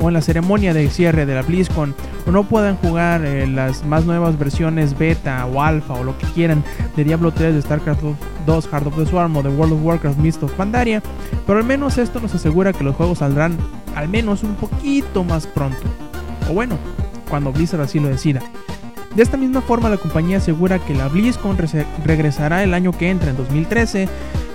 o 0.02 0.08
en 0.08 0.14
la 0.14 0.22
ceremonia 0.22 0.74
de 0.74 0.90
cierre 0.90 1.26
de 1.26 1.36
la 1.36 1.42
BlizzCon 1.42 1.94
o 2.26 2.32
no 2.32 2.46
puedan 2.46 2.78
jugar 2.78 3.26
eh, 3.26 3.46
las 3.46 3.86
más 3.86 4.06
nuevas 4.06 4.40
versiones 4.40 4.98
beta 4.98 5.46
o 5.46 5.62
alfa 5.62 5.94
o 5.94 6.04
lo 6.04 6.18
que 6.18 6.26
quieran 6.28 6.64
de 6.96 7.04
Diablo 7.04 7.32
3, 7.32 7.54
de 7.54 7.62
StarCraft 7.62 8.04
2, 8.46 8.68
Heart 8.68 8.88
of 8.88 8.98
the 8.98 9.06
Swarm 9.06 9.36
o 9.36 9.44
de 9.44 9.50
World 9.50 9.74
of 9.74 9.84
Warcraft 9.84 10.18
Mist 10.18 10.42
of 10.44 10.54
Pandaria, 10.54 11.04
pero 11.46 11.60
al 11.60 11.66
menos 11.66 11.98
esto 11.98 12.20
nos 12.20 12.34
asegura 12.34 12.74
que 12.74 12.84
los 12.84 12.96
juegos 12.96 13.20
saldrán 13.20 13.58
al 13.96 14.08
menos 14.08 14.44
un 14.44 14.56
poquito 14.56 15.24
más 15.24 15.46
pronto. 15.46 15.84
O 16.50 16.54
bueno, 16.54 16.78
cuando 17.30 17.52
Blizzard 17.52 17.82
así 17.82 18.00
lo 18.00 18.08
decida. 18.08 18.42
De 19.16 19.24
esta 19.24 19.38
misma 19.38 19.62
forma, 19.62 19.90
la 19.90 19.96
compañía 19.96 20.38
asegura 20.38 20.78
que 20.80 20.94
la 20.94 21.08
BlizzCon 21.08 21.58
regresará 22.04 22.64
el 22.64 22.74
año 22.74 22.92
que 22.92 23.10
entra, 23.10 23.30
en 23.30 23.38
2013, 23.38 24.10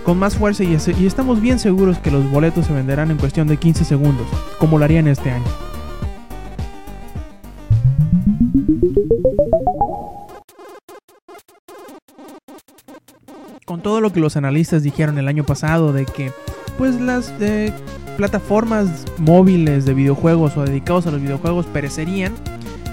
con 0.05 0.19
más 0.19 0.37
fuerza 0.37 0.65
y, 0.65 0.75
estamos 0.75 1.41
bien 1.41 1.59
seguros 1.59 1.99
que 1.99 2.11
los 2.11 2.31
boletos 2.31 2.67
se 2.67 2.75
venderán 2.75 3.11
en 3.11 3.17
cuestión 3.17 3.49
de 3.49 3.57
15 3.57 3.87
segundos, 3.87 4.27
como 4.59 4.79
lo 4.79 4.85
harían 4.85 5.09
este 5.09 5.31
año. 5.31 5.47
Con 13.65 13.81
todo 13.81 14.03
lo 14.03 14.13
que 14.13 14.21
los 14.21 14.37
analistas 14.37 14.83
dijeron 14.83 15.17
el 15.17 15.29
año 15.29 15.45
pasado 15.45 15.95
de 15.95 16.05
que 16.05 16.33
pues 16.77 17.01
las 17.01 17.33
eh, 17.41 17.73
plataformas 18.19 19.07
móviles 19.17 19.87
de 19.87 19.95
videojuegos 19.95 20.57
o 20.59 20.65
dedicados 20.65 21.07
a 21.07 21.13
los 21.13 21.23
videojuegos 21.23 21.65
perecerían, 21.67 22.35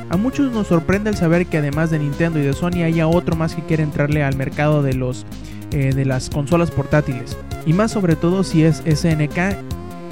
a 0.10 0.18
muchos 0.18 0.52
nos 0.52 0.68
sorprende 0.68 1.10
el 1.10 1.18
saber 1.18 1.48
que 1.48 1.58
además 1.58 1.90
de 1.90 2.00
Nintendo 2.00 2.40
y 2.40 2.44
de 2.44 2.54
Sony 2.54 2.84
haya 2.86 3.08
otro 3.08 3.36
más 3.36 3.56
que 3.56 3.64
quiere 3.64 3.84
entrarle 3.84 4.24
al 4.24 4.36
mercado 4.36 4.82
de, 4.82 4.94
los, 4.94 5.26
eh, 5.72 5.94
de 5.94 6.06
las 6.06 6.30
consolas 6.30 6.72
portátiles. 6.72 7.38
Y 7.66 7.74
más 7.74 7.92
sobre 7.92 8.16
todo 8.16 8.44
si 8.44 8.64
es 8.64 8.84
SNK 8.86 9.58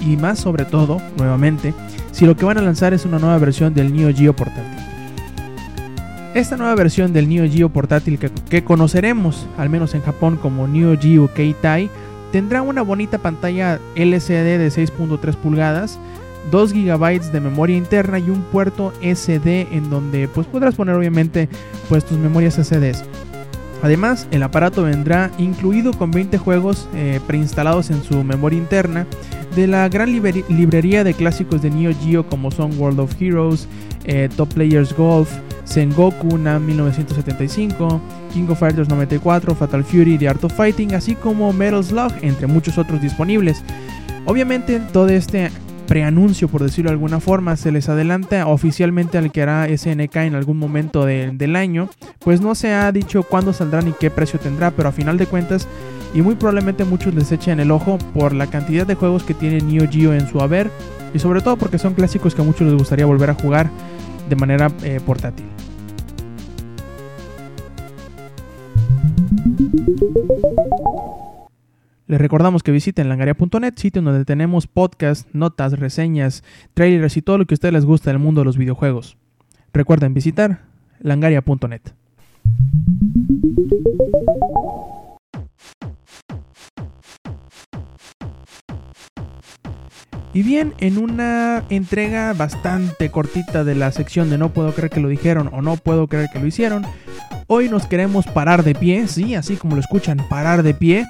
y 0.01 0.17
más 0.17 0.39
sobre 0.39 0.65
todo, 0.65 1.01
nuevamente, 1.17 1.73
si 2.11 2.25
lo 2.25 2.35
que 2.35 2.45
van 2.45 2.57
a 2.57 2.61
lanzar 2.61 2.93
es 2.93 3.05
una 3.05 3.19
nueva 3.19 3.37
versión 3.37 3.73
del 3.73 3.93
Neo 3.93 4.13
Geo 4.13 4.35
portátil. 4.35 4.83
Esta 6.33 6.57
nueva 6.57 6.75
versión 6.75 7.13
del 7.13 7.29
Neo 7.29 7.49
Geo 7.49 7.69
portátil 7.69 8.19
que, 8.19 8.29
que 8.49 8.63
conoceremos, 8.65 9.47
al 9.57 9.69
menos 9.69 9.95
en 9.95 10.01
Japón, 10.01 10.37
como 10.41 10.67
Neo 10.67 10.97
Geo 10.99 11.33
Keitai, 11.33 11.89
tendrá 12.33 12.61
una 12.61 12.81
bonita 12.81 13.19
pantalla 13.19 13.79
LCD 13.95 14.57
de 14.57 14.67
6.3 14.67 15.35
pulgadas, 15.35 15.97
2 16.51 16.73
GB 16.73 17.31
de 17.31 17.39
memoria 17.39 17.77
interna 17.77 18.19
y 18.19 18.29
un 18.29 18.41
puerto 18.43 18.93
SD 19.01 19.67
en 19.71 19.89
donde 19.89 20.27
pues 20.27 20.47
podrás 20.47 20.75
poner 20.75 20.95
obviamente 20.95 21.49
pues 21.89 22.05
tus 22.05 22.17
memorias 22.17 22.55
SDs. 22.55 23.03
Además, 23.81 24.27
el 24.31 24.41
aparato 24.41 24.83
vendrá 24.83 25.31
incluido 25.37 25.93
con 25.93 26.11
20 26.11 26.37
juegos 26.37 26.87
eh, 26.95 27.19
preinstalados 27.27 27.91
en 27.91 28.01
su 28.03 28.23
memoria 28.23 28.57
interna 28.57 29.05
de 29.55 29.67
la 29.67 29.87
gran 29.89 30.11
librería 30.11 31.03
de 31.03 31.13
clásicos 31.13 31.61
de 31.61 31.69
Neo 31.69 31.93
Geo 32.03 32.27
como 32.27 32.51
son 32.51 32.77
World 32.79 32.99
of 32.99 33.21
Heroes, 33.21 33.67
eh, 34.05 34.27
Top 34.35 34.53
Players 34.53 34.95
Golf, 34.95 35.29
Sengoku 35.65 36.37
NAM 36.37 36.65
1975, 36.65 38.01
King 38.33 38.47
of 38.49 38.59
Fighters 38.59 38.89
94, 38.89 39.55
Fatal 39.55 39.83
Fury, 39.83 40.17
The 40.17 40.29
Art 40.29 40.43
of 40.43 40.53
Fighting, 40.53 40.93
así 40.93 41.15
como 41.15 41.53
Metal 41.53 41.83
Slug, 41.83 42.11
entre 42.21 42.47
muchos 42.47 42.77
otros 42.77 43.01
disponibles. 43.01 43.63
Obviamente 44.25 44.79
todo 44.91 45.07
este 45.09 45.51
preanuncio, 45.85 46.47
por 46.47 46.63
decirlo 46.63 46.89
de 46.89 46.93
alguna 46.93 47.19
forma, 47.19 47.55
se 47.55 47.71
les 47.71 47.89
adelanta 47.89 48.47
oficialmente 48.47 49.17
al 49.17 49.31
que 49.31 49.41
hará 49.41 49.67
SNK 49.67 50.15
en 50.17 50.35
algún 50.35 50.57
momento 50.57 51.05
del 51.05 51.55
año, 51.55 51.89
pues 52.19 52.41
no 52.41 52.55
se 52.55 52.73
ha 52.73 52.91
dicho 52.91 53.23
cuándo 53.23 53.53
saldrá 53.53 53.81
ni 53.81 53.93
qué 53.93 54.09
precio 54.09 54.39
tendrá, 54.39 54.71
pero 54.71 54.89
a 54.89 54.91
final 54.91 55.17
de 55.17 55.27
cuentas, 55.27 55.67
y 56.13 56.21
muy 56.21 56.35
probablemente 56.35 56.85
muchos 56.85 57.13
les 57.13 57.31
echen 57.31 57.59
el 57.59 57.71
ojo 57.71 57.97
por 58.13 58.33
la 58.33 58.47
cantidad 58.47 58.87
de 58.87 58.95
juegos 58.95 59.23
que 59.23 59.33
tiene 59.33 59.59
Neo 59.61 59.89
Geo 59.89 60.13
en 60.13 60.27
su 60.27 60.39
haber, 60.41 60.69
y 61.13 61.19
sobre 61.19 61.41
todo 61.41 61.57
porque 61.57 61.77
son 61.77 61.93
clásicos 61.93 62.35
que 62.35 62.41
a 62.41 62.45
muchos 62.45 62.67
les 62.67 62.77
gustaría 62.77 63.05
volver 63.05 63.29
a 63.29 63.35
jugar 63.35 63.69
de 64.29 64.35
manera 64.35 64.71
eh, 64.83 64.99
portátil. 65.05 65.45
Les 72.07 72.21
recordamos 72.21 72.61
que 72.61 72.71
visiten 72.71 73.09
langaria.net, 73.09 73.73
sitio 73.77 74.01
donde 74.01 74.25
tenemos 74.25 74.67
podcasts, 74.67 75.27
notas, 75.33 75.79
reseñas, 75.79 76.43
trailers 76.75 77.17
y 77.17 77.23
todo 77.23 77.39
lo 77.39 77.45
que 77.45 77.55
a 77.55 77.57
ustedes 77.57 77.73
les 77.73 77.85
gusta 77.85 78.11
del 78.11 78.19
mundo 78.19 78.41
de 78.41 78.45
los 78.45 78.57
videojuegos. 78.57 79.17
Recuerden 79.73 80.13
visitar 80.13 80.61
langaria.net. 80.99 81.81
Y 90.33 90.43
bien, 90.43 90.73
en 90.79 90.97
una 90.97 91.63
entrega 91.69 92.33
bastante 92.33 93.09
cortita 93.09 93.63
de 93.63 93.73
la 93.73 93.91
sección 93.91 94.29
de 94.29 94.37
no 94.37 94.49
puedo 94.49 94.73
creer 94.73 94.91
que 94.91 94.99
lo 94.99 95.07
dijeron 95.07 95.49
o 95.53 95.61
no 95.61 95.77
puedo 95.77 96.07
creer 96.07 96.29
que 96.31 96.39
lo 96.39 96.45
hicieron, 96.45 96.85
hoy 97.47 97.69
nos 97.69 97.87
queremos 97.87 98.25
parar 98.25 98.63
de 98.63 98.75
pie, 98.75 99.07
sí, 99.07 99.35
así 99.35 99.55
como 99.55 99.75
lo 99.75 99.81
escuchan, 99.81 100.19
parar 100.29 100.63
de 100.63 100.73
pie 100.73 101.05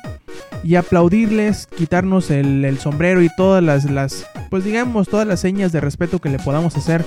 y 0.64 0.76
aplaudirles, 0.76 1.68
quitarnos 1.68 2.32
el, 2.32 2.78
sombrero 2.80 3.22
y 3.22 3.30
todas 3.36 3.64
las, 3.64 3.90
las, 3.90 4.26
pues 4.50 4.64
digamos, 4.64 5.08
todas 5.08 5.28
las 5.28 5.40
señas 5.40 5.72
de 5.72 5.82
respeto 5.82 6.20
que 6.20 6.30
le 6.30 6.40
podamos 6.40 6.76
hacer 6.76 7.06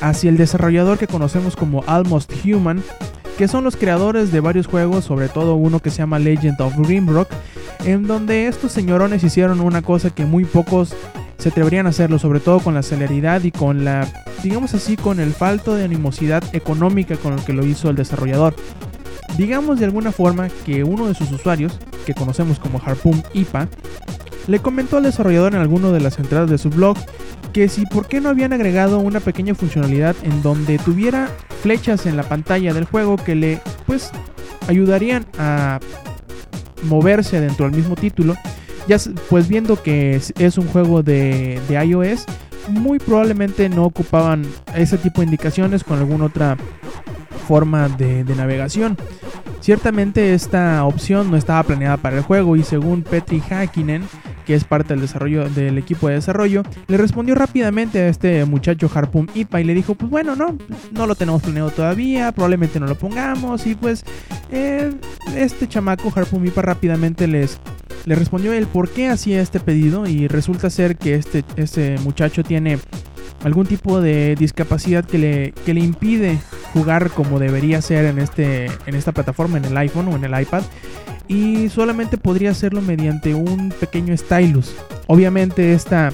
hacia 0.00 0.30
el 0.30 0.36
desarrollador 0.36 0.98
que 0.98 1.06
conocemos 1.06 1.56
como 1.56 1.82
Almost 1.86 2.32
Human, 2.44 2.82
que 3.36 3.48
son 3.48 3.64
los 3.64 3.76
creadores 3.76 4.32
de 4.32 4.40
varios 4.40 4.66
juegos, 4.66 5.04
sobre 5.04 5.28
todo 5.28 5.54
uno 5.54 5.80
que 5.80 5.90
se 5.90 5.98
llama 5.98 6.18
Legend 6.18 6.60
of 6.60 6.76
Grimrock, 6.76 7.28
en 7.84 8.06
donde 8.06 8.46
estos 8.46 8.72
señorones 8.72 9.24
hicieron 9.24 9.60
una 9.60 9.82
cosa 9.82 10.10
que 10.10 10.24
muy 10.24 10.44
pocos 10.44 10.94
se 11.38 11.48
atreverían 11.50 11.86
a 11.86 11.90
hacerlo, 11.90 12.18
sobre 12.18 12.40
todo 12.40 12.60
con 12.60 12.74
la 12.74 12.82
celeridad 12.82 13.42
y 13.44 13.52
con 13.52 13.84
la, 13.84 14.06
digamos 14.42 14.74
así, 14.74 14.96
con 14.96 15.20
el 15.20 15.32
falto 15.32 15.74
de 15.74 15.84
animosidad 15.84 16.42
económica 16.52 17.16
con 17.16 17.34
el 17.34 17.44
que 17.44 17.52
lo 17.52 17.64
hizo 17.64 17.90
el 17.90 17.96
desarrollador. 17.96 18.54
Digamos 19.36 19.78
de 19.78 19.84
alguna 19.84 20.10
forma 20.10 20.48
que 20.66 20.82
uno 20.82 21.06
de 21.06 21.14
sus 21.14 21.30
usuarios, 21.30 21.78
que 22.04 22.14
conocemos 22.14 22.58
como 22.58 22.80
Harpoon 22.84 23.22
IPA, 23.34 23.68
le 24.48 24.58
comentó 24.58 24.96
al 24.96 25.04
desarrollador 25.04 25.54
en 25.54 25.60
alguna 25.60 25.92
de 25.92 26.00
las 26.00 26.18
entradas 26.18 26.50
de 26.50 26.58
su 26.58 26.70
blog 26.70 26.96
que 27.52 27.68
si 27.68 27.86
por 27.86 28.08
qué 28.08 28.20
no 28.20 28.30
habían 28.30 28.52
agregado 28.52 28.98
una 28.98 29.20
pequeña 29.20 29.54
funcionalidad 29.54 30.16
en 30.22 30.42
donde 30.42 30.78
tuviera 30.78 31.28
flechas 31.62 32.06
en 32.06 32.16
la 32.16 32.22
pantalla 32.22 32.72
del 32.74 32.84
juego 32.84 33.16
que 33.16 33.34
le 33.34 33.60
pues 33.86 34.10
ayudarían 34.68 35.26
a 35.38 35.80
moverse 36.82 37.40
dentro 37.40 37.66
del 37.66 37.76
mismo 37.76 37.94
título 37.94 38.36
ya 38.88 38.96
pues 39.28 39.48
viendo 39.48 39.80
que 39.80 40.16
es, 40.16 40.58
un 40.58 40.66
juego 40.66 41.02
de, 41.02 41.60
iOS, 41.68 42.24
muy 42.68 42.98
probablemente 42.98 43.68
no 43.68 43.84
ocupaban 43.84 44.42
ese 44.74 44.96
tipo 44.98 45.20
de 45.20 45.26
indicaciones 45.26 45.84
con 45.84 45.98
alguna 45.98 46.24
otra 46.24 46.56
forma 47.46 47.88
de, 47.90 48.24
navegación. 48.24 48.96
Ciertamente 49.68 50.32
esta 50.32 50.82
opción 50.86 51.30
no 51.30 51.36
estaba 51.36 51.62
planeada 51.62 51.98
para 51.98 52.16
el 52.16 52.22
juego 52.22 52.56
y 52.56 52.62
según 52.62 53.02
Petri 53.02 53.42
Hakkinen, 53.50 54.02
que 54.46 54.54
es 54.54 54.64
parte 54.64 54.94
del 54.94 55.02
desarrollo 55.02 55.46
del 55.50 55.76
equipo 55.76 56.08
de 56.08 56.14
desarrollo, 56.14 56.62
le 56.86 56.96
respondió 56.96 57.34
rápidamente 57.34 58.00
a 58.00 58.08
este 58.08 58.46
muchacho 58.46 58.90
Harpoon 58.94 59.28
IPA 59.34 59.60
y 59.60 59.64
le 59.64 59.74
dijo, 59.74 59.94
pues 59.94 60.10
bueno, 60.10 60.34
no, 60.36 60.56
no 60.92 61.06
lo 61.06 61.14
tenemos 61.16 61.42
planeado 61.42 61.68
todavía, 61.70 62.32
probablemente 62.32 62.80
no 62.80 62.86
lo 62.86 62.94
pongamos 62.94 63.66
y 63.66 63.74
pues 63.74 64.06
eh, 64.50 64.90
este 65.36 65.68
chamaco 65.68 66.10
Harpoon 66.16 66.46
IPA 66.46 66.62
rápidamente 66.62 67.26
les 67.26 67.60
le 68.06 68.14
respondió 68.14 68.54
él 68.54 68.66
por 68.68 68.88
qué 68.88 69.08
hacía 69.08 69.42
este 69.42 69.60
pedido 69.60 70.06
y 70.06 70.28
resulta 70.28 70.70
ser 70.70 70.96
que 70.96 71.14
este, 71.14 71.44
este 71.56 71.98
muchacho 71.98 72.42
tiene 72.42 72.78
algún 73.44 73.66
tipo 73.66 74.00
de 74.00 74.34
discapacidad 74.34 75.04
que 75.04 75.18
le, 75.18 75.52
que 75.66 75.74
le 75.74 75.80
impide 75.80 76.38
jugar 76.72 77.10
como 77.10 77.38
debería 77.38 77.80
ser 77.82 78.04
en, 78.04 78.18
este, 78.18 78.66
en 78.86 78.94
esta 78.94 79.12
plataforma, 79.12 79.58
en 79.58 79.64
el 79.64 79.76
iPhone 79.76 80.08
o 80.08 80.16
en 80.16 80.24
el 80.24 80.40
iPad. 80.40 80.62
Y 81.26 81.68
solamente 81.68 82.16
podría 82.16 82.50
hacerlo 82.50 82.80
mediante 82.80 83.34
un 83.34 83.70
pequeño 83.78 84.16
stylus. 84.16 84.74
Obviamente 85.06 85.74
esta, 85.74 86.12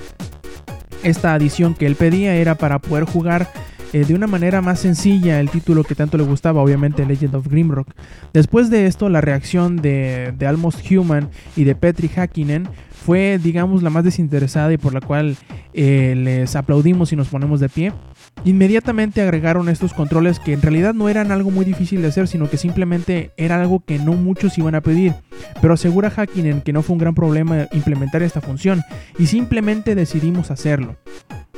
esta 1.03 1.35
adición 1.35 1.75
que 1.75 1.87
él 1.87 1.95
pedía 1.95 2.35
era 2.35 2.57
para 2.57 2.81
poder 2.81 3.05
jugar 3.05 3.49
eh, 3.95 4.05
de 4.05 4.13
una 4.13 4.27
manera 4.27 4.61
más 4.61 4.81
sencilla 4.81 5.39
el 5.39 5.51
título 5.51 5.85
que 5.85 5.95
tanto 5.95 6.17
le 6.19 6.25
gustaba, 6.25 6.61
obviamente 6.61 7.07
Legend 7.07 7.37
of 7.37 7.47
Grimrock. 7.47 7.87
Después 8.33 8.69
de 8.69 8.87
esto, 8.87 9.09
la 9.09 9.21
reacción 9.21 9.77
de, 9.77 10.35
Almost 10.45 10.91
Human 10.91 11.31
y 11.55 11.63
de 11.63 11.77
Petri 11.77 12.09
Hakkinen 12.09 12.69
fue, 12.91 13.39
digamos, 13.41 13.85
la 13.85 13.91
más 13.91 14.03
desinteresada 14.03 14.73
y 14.73 14.79
por 14.79 14.95
la 14.95 15.01
cual 15.01 15.37
eh, 15.75 16.15
les 16.17 16.57
aplaudimos 16.57 17.13
y 17.13 17.17
nos 17.17 17.29
ponemos 17.29 17.61
de 17.61 17.69
pie. 17.69 17.93
Inmediatamente 18.45 19.23
agregaron 19.23 19.69
estos 19.69 19.95
controles 19.95 20.39
que 20.39 20.53
en 20.53 20.63
realidad 20.63 20.93
no 20.93 21.09
eran 21.09 21.33
algo 21.33 21.51
muy 21.51 21.65
difícil 21.65 22.03
de 22.03 22.09
hacer, 22.09 22.29
sino 22.29 22.51
que 22.51 22.57
simplemente 22.57 23.31
era 23.37 23.61
algo 23.61 23.81
que 23.81 23.99
no 23.99 24.13
muchos 24.13 24.59
iban 24.59 24.75
a 24.75 24.81
pedir. 24.81 25.15
Pero 25.63 25.75
asegura 25.75 26.13
Hakkinen 26.15 26.61
que 26.61 26.73
no 26.73 26.83
fue 26.83 26.95
un 26.95 27.01
gran 27.01 27.15
problema 27.15 27.69
implementar 27.73 28.23
esta 28.23 28.41
función 28.41 28.83
y 29.19 29.27
simplemente 29.27 29.95
decidimos 29.95 30.51
hacerlo 30.51 30.97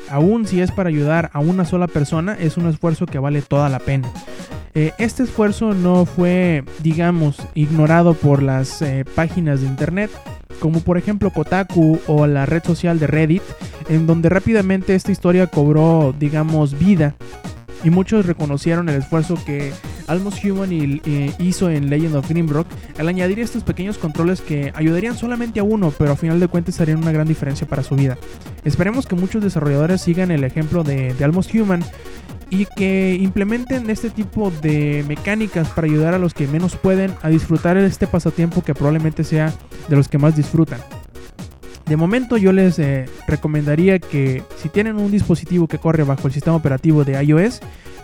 aún 0.08 0.46
si 0.46 0.60
es 0.60 0.72
para 0.72 0.88
ayudar 0.88 1.30
a 1.32 1.40
una 1.40 1.64
sola 1.64 1.86
persona, 1.86 2.36
es 2.38 2.56
un 2.56 2.68
esfuerzo 2.68 3.06
que 3.06 3.18
vale 3.18 3.42
toda 3.42 3.68
la 3.68 3.78
pena. 3.78 4.10
Eh, 4.74 4.92
este 4.98 5.22
esfuerzo 5.22 5.72
no 5.72 6.04
fue, 6.04 6.64
digamos, 6.82 7.38
ignorado 7.54 8.14
por 8.14 8.42
las 8.42 8.82
eh, 8.82 9.04
páginas 9.14 9.62
de 9.62 9.66
internet, 9.66 10.10
como 10.60 10.80
por 10.80 10.98
ejemplo 10.98 11.30
Kotaku 11.30 11.98
o 12.06 12.26
la 12.26 12.46
red 12.46 12.62
social 12.64 12.98
de 12.98 13.06
Reddit, 13.06 13.42
en 13.88 14.06
donde 14.06 14.28
rápidamente 14.28 14.94
esta 14.94 15.12
historia 15.12 15.46
cobró, 15.46 16.14
digamos, 16.18 16.78
vida 16.78 17.14
y 17.84 17.90
muchos 17.90 18.26
reconocieron 18.26 18.88
el 18.88 18.96
esfuerzo 18.96 19.38
que 19.44 19.72
Almost 20.06 20.44
Human 20.44 20.70
eh, 20.72 21.32
hizo 21.38 21.70
en 21.70 21.90
Legend 21.90 22.16
of 22.16 22.28
Grimrock 22.28 22.66
al 22.98 23.08
añadir 23.08 23.38
estos 23.40 23.62
pequeños 23.62 23.98
controles 23.98 24.40
que 24.40 24.72
ayudarían 24.74 25.16
solamente 25.16 25.60
a 25.60 25.62
uno, 25.62 25.92
pero 25.96 26.12
a 26.12 26.16
final 26.16 26.40
de 26.40 26.48
cuentas 26.48 26.80
harían 26.80 26.98
una 26.98 27.12
gran 27.12 27.28
diferencia 27.28 27.66
para 27.66 27.82
su 27.82 27.94
vida. 27.94 28.18
Esperemos 28.64 29.06
que 29.06 29.14
muchos 29.14 29.42
desarrolladores 29.42 30.00
sigan 30.00 30.30
el 30.30 30.44
ejemplo 30.44 30.84
de, 30.84 31.14
de 31.14 31.24
Almost 31.24 31.54
Human 31.54 31.84
y 32.50 32.66
que 32.76 33.16
implementen 33.20 33.90
este 33.90 34.10
tipo 34.10 34.50
de 34.50 35.04
mecánicas 35.08 35.68
para 35.70 35.86
ayudar 35.86 36.14
a 36.14 36.18
los 36.18 36.34
que 36.34 36.46
menos 36.46 36.76
pueden 36.76 37.12
a 37.22 37.28
disfrutar 37.28 37.76
este 37.76 38.06
pasatiempo 38.06 38.62
que 38.62 38.74
probablemente 38.74 39.24
sea 39.24 39.52
de 39.88 39.96
los 39.96 40.08
que 40.08 40.18
más 40.18 40.36
disfrutan. 40.36 40.80
De 41.86 41.96
momento 41.96 42.36
yo 42.36 42.52
les 42.52 42.78
eh, 42.78 43.06
recomendaría 43.28 43.98
que 44.00 44.42
si 44.56 44.68
tienen 44.68 44.96
un 44.96 45.10
dispositivo 45.10 45.68
que 45.68 45.78
corre 45.78 46.02
bajo 46.02 46.26
el 46.26 46.34
sistema 46.34 46.56
operativo 46.56 47.04
de 47.04 47.22
iOS, 47.22 47.60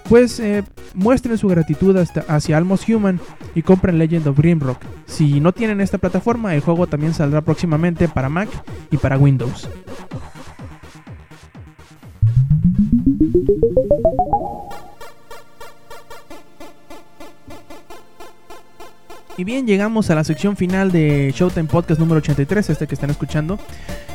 pues 0.09 0.39
eh, 0.41 0.63
muestren 0.95 1.39
su 1.39 1.49
gratitud 1.49 1.97
hacia 2.29 2.57
Almost 2.57 2.89
Human 2.89 3.21
y 3.55 3.63
compren 3.63 3.99
Legend 3.99 4.27
of 4.29 4.39
Grimrock. 4.39 4.79
Si 5.07 5.41
no 5.41 5.53
tienen 5.53 5.81
esta 5.81 5.99
plataforma, 5.99 6.55
el 6.55 6.61
juego 6.61 6.87
también 6.87 7.15
saldrá 7.15 7.41
próximamente 7.41 8.09
para 8.09 8.29
Mac 8.29 8.49
y 8.91 8.97
para 8.97 9.19
Windows. 9.19 9.69
Bien, 19.45 19.67
llegamos 19.67 20.09
a 20.09 20.15
la 20.15 20.23
sección 20.23 20.57
final 20.57 20.93
de 20.93 21.33
Showtime 21.35 21.67
Podcast 21.69 21.99
número 21.99 22.19
83, 22.19 22.71
este 22.71 22.87
que 22.87 22.95
están 22.95 23.11
escuchando. 23.11 23.59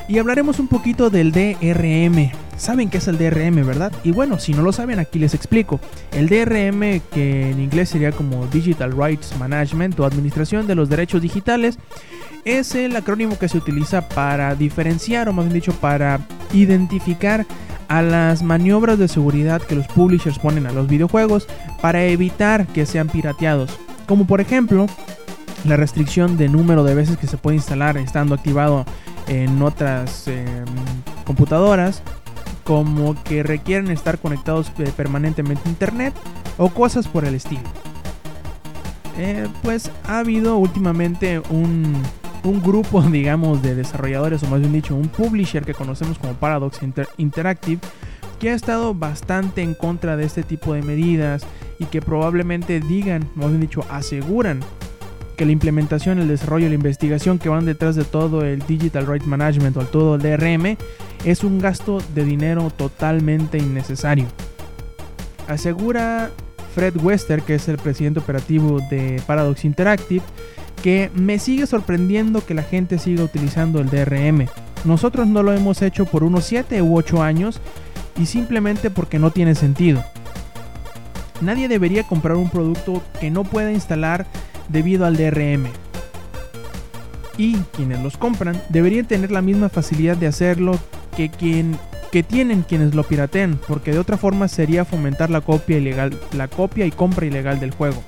Y 0.07 0.19
hablaremos 0.19 0.59
un 0.59 0.69
poquito 0.69 1.09
del 1.09 1.33
DRM. 1.33 2.31
Saben 2.55 2.89
qué 2.89 2.99
es 2.99 3.07
el 3.09 3.17
DRM, 3.17 3.65
¿verdad? 3.65 3.91
Y 4.05 4.11
bueno, 4.11 4.39
si 4.39 4.53
no 4.53 4.61
lo 4.61 4.71
saben, 4.71 4.99
aquí 4.99 5.19
les 5.19 5.33
explico. 5.33 5.81
El 6.13 6.29
DRM, 6.29 7.01
que 7.11 7.51
en 7.51 7.59
inglés 7.59 7.89
sería 7.89 8.13
como 8.13 8.47
Digital 8.47 8.93
Rights 8.95 9.37
Management 9.37 9.99
o 9.99 10.05
Administración 10.05 10.65
de 10.65 10.75
los 10.75 10.87
Derechos 10.87 11.21
Digitales, 11.21 11.77
es 12.45 12.73
el 12.75 12.95
acrónimo 12.95 13.37
que 13.37 13.49
se 13.49 13.57
utiliza 13.57 14.07
para 14.07 14.55
diferenciar, 14.55 15.27
o 15.27 15.33
más 15.33 15.45
bien 15.45 15.55
dicho, 15.55 15.73
para 15.73 16.21
identificar 16.53 17.45
a 17.89 18.01
las 18.01 18.43
maniobras 18.43 18.97
de 18.97 19.09
seguridad 19.09 19.61
que 19.61 19.75
los 19.75 19.87
publishers 19.87 20.39
ponen 20.39 20.67
a 20.67 20.71
los 20.71 20.87
videojuegos 20.87 21.47
para 21.81 22.05
evitar 22.05 22.65
que 22.67 22.85
sean 22.85 23.09
pirateados 23.09 23.77
como 24.07 24.25
por 24.25 24.41
ejemplo 24.41 24.87
la 25.67 25.77
restricción 25.77 26.37
de 26.37 26.49
número 26.49 26.83
de 26.83 26.95
veces 26.95 27.17
que 27.17 27.27
se 27.27 27.37
puede 27.37 27.57
instalar 27.57 27.97
estando 27.97 28.35
activado 28.35 28.85
en 29.27 29.61
otras 29.61 30.27
em, 30.27 30.45
computadoras, 31.25 32.01
como 32.63 33.21
que 33.23 33.43
requieren 33.43 33.91
estar 33.91 34.19
conectados 34.19 34.71
eh, 34.79 34.91
permanentemente 34.95 35.63
a 35.65 35.69
internet 35.69 36.13
o 36.57 36.69
cosas 36.69 37.07
por 37.07 37.25
el 37.25 37.35
estilo. 37.35 37.61
Eh, 39.17 39.47
pues 39.63 39.91
ha 40.05 40.19
habido 40.19 40.57
últimamente 40.57 41.41
un, 41.49 41.95
un, 42.43 42.61
grupo, 42.61 43.01
digamos, 43.11 43.61
de 43.61 43.75
desarrolladores, 43.75 44.43
o 44.43 44.47
más 44.47 44.59
bien 44.59 44.73
dicho, 44.73 44.95
un 44.95 45.07
publisher 45.07 45.65
que 45.65 45.73
conocemos 45.73 46.17
como 46.19 46.33
Paradox 46.33 46.79
Interactive, 47.17 47.81
que 48.39 48.51
ha 48.51 48.53
estado 48.53 48.93
bastante 48.93 49.63
en 49.63 49.73
contra 49.73 50.15
de 50.15 50.25
este 50.25 50.43
tipo 50.43 50.73
de 50.73 50.83
medidas 50.83 51.45
y 51.79 51.85
que 51.85 52.01
probablemente 52.01 52.79
digan, 52.79 53.27
más 53.35 53.49
bien 53.49 53.61
dicho, 53.61 53.83
aseguran 53.89 54.59
que 55.37 55.45
la 55.45 55.51
implementación, 55.51 56.19
el 56.19 56.27
desarrollo, 56.27 56.67
la 56.67 56.75
investigación 56.75 57.37
que 57.37 57.47
van 57.47 57.65
detrás 57.65 57.95
de 57.95 58.03
todo 58.03 58.43
el 58.43 58.59
Digital 58.67 59.05
Rights 59.05 59.27
Management 59.27 59.77
o 59.77 59.85
todo 59.85 60.15
el 60.15 60.21
DRM 60.21 60.75
es 61.23 61.43
un 61.43 61.59
gasto 61.59 61.99
de 62.15 62.25
dinero 62.25 62.71
totalmente 62.75 63.59
innecesario. 63.59 64.25
Asegura 65.47 66.31
Fred 66.73 66.97
Wester, 66.97 67.43
que 67.43 67.55
es 67.55 67.69
el 67.69 67.77
presidente 67.77 68.19
operativo 68.19 68.79
de 68.89 69.21
Paradox 69.27 69.63
Interactive, 69.63 70.23
que 70.81 71.11
me 71.13 71.39
sigue 71.39 71.67
sorprendiendo 71.67 72.45
que 72.45 72.55
la 72.55 72.63
gente 72.63 72.97
siga 72.97 73.23
utilizando 73.23 73.79
el 73.79 73.89
DRM. 73.89 74.47
Nosotros 74.85 75.27
no 75.27 75.43
lo 75.43 75.53
hemos 75.53 75.81
hecho 75.83 76.05
por 76.05 76.23
unos 76.23 76.45
7 76.45 76.81
u 76.81 76.97
8 76.97 77.21
años 77.21 77.61
y 78.19 78.25
simplemente 78.25 78.89
porque 78.89 79.19
no 79.19 79.31
tiene 79.31 79.53
sentido. 79.53 80.03
Nadie 81.41 81.67
debería 81.67 82.03
comprar 82.03 82.37
un 82.37 82.49
producto 82.49 83.03
que 83.19 83.29
no 83.29 83.43
pueda 83.43 83.71
instalar 83.71 84.25
debido 84.69 85.05
al 85.05 85.17
DRM. 85.17 85.67
y 87.37 87.55
quienes 87.75 88.01
los 88.01 88.17
compran 88.17 88.59
deberían 88.69 89.05
tener 89.05 89.31
la 89.31 89.43
misma 89.43 89.69
facilidad 89.69 90.17
de 90.17 90.25
hacerlo 90.25 90.79
que 91.15 91.29
quien 91.29 91.77
que 92.11 92.23
tienen 92.23 92.63
quienes 92.63 92.95
lo 92.95 93.03
pirateen, 93.03 93.59
porque 93.67 93.91
de 93.91 93.99
otra 93.99 94.17
forma 94.17 94.47
sería 94.47 94.85
fomentar 94.85 95.29
la 95.29 95.41
copia 95.41 95.77
ilegal, 95.77 96.17
la 96.33 96.47
copia 96.47 96.85
y 96.85 96.91
compra 96.91 97.25
ilegal 97.25 97.59
del 97.59 97.71
juego. 97.71 98.01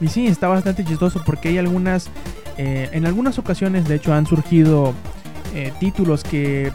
Y 0.00 0.08
sí, 0.08 0.26
está 0.26 0.48
bastante 0.48 0.84
chistoso 0.84 1.22
porque 1.24 1.48
hay 1.48 1.58
algunas, 1.58 2.10
eh, 2.58 2.88
en 2.92 3.06
algunas 3.06 3.38
ocasiones 3.38 3.86
de 3.86 3.96
hecho 3.96 4.12
han 4.12 4.26
surgido 4.26 4.94
eh, 5.54 5.72
títulos 5.78 6.24
que 6.24 6.72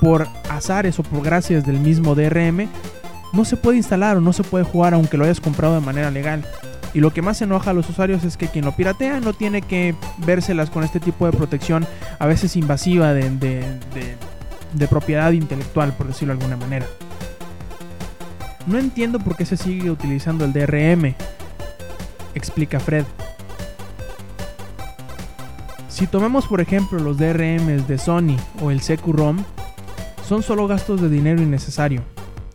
por 0.00 0.28
azares 0.48 0.98
o 0.98 1.02
por 1.02 1.22
gracias 1.22 1.66
del 1.66 1.78
mismo 1.78 2.14
DRM 2.14 2.68
no 3.32 3.44
se 3.44 3.56
puede 3.56 3.78
instalar 3.78 4.16
o 4.16 4.20
no 4.20 4.32
se 4.32 4.44
puede 4.44 4.64
jugar 4.64 4.94
aunque 4.94 5.16
lo 5.16 5.24
hayas 5.24 5.40
comprado 5.40 5.74
de 5.74 5.80
manera 5.80 6.10
legal. 6.10 6.44
Y 6.94 7.00
lo 7.00 7.12
que 7.12 7.22
más 7.22 7.40
enoja 7.40 7.70
a 7.70 7.74
los 7.74 7.88
usuarios 7.88 8.22
es 8.24 8.36
que 8.36 8.48
quien 8.48 8.64
lo 8.64 8.76
piratea 8.76 9.20
no 9.20 9.32
tiene 9.32 9.62
que 9.62 9.94
vérselas 10.18 10.70
con 10.70 10.84
este 10.84 11.00
tipo 11.00 11.26
de 11.26 11.32
protección 11.32 11.86
a 12.18 12.26
veces 12.26 12.54
invasiva 12.56 13.14
de, 13.14 13.30
de 14.72 14.88
propiedad 14.88 15.32
intelectual, 15.32 15.94
por 15.94 16.06
decirlo 16.06 16.34
de 16.34 16.40
alguna 16.40 16.56
manera. 16.56 16.86
No 18.66 18.78
entiendo 18.78 19.18
por 19.18 19.36
qué 19.36 19.44
se 19.44 19.56
sigue 19.56 19.90
utilizando 19.90 20.44
el 20.44 20.52
DRM, 20.52 21.14
explica 22.34 22.78
Fred. 22.78 23.04
Si 25.88 26.06
tomamos 26.06 26.46
por 26.46 26.60
ejemplo 26.60 26.98
los 26.98 27.18
DRMs 27.18 27.88
de 27.88 27.98
Sony 27.98 28.36
o 28.62 28.70
el 28.70 28.80
CQ-ROM, 28.80 29.44
son 30.26 30.42
solo 30.42 30.66
gastos 30.66 31.00
de 31.00 31.08
dinero 31.08 31.42
innecesario. 31.42 32.02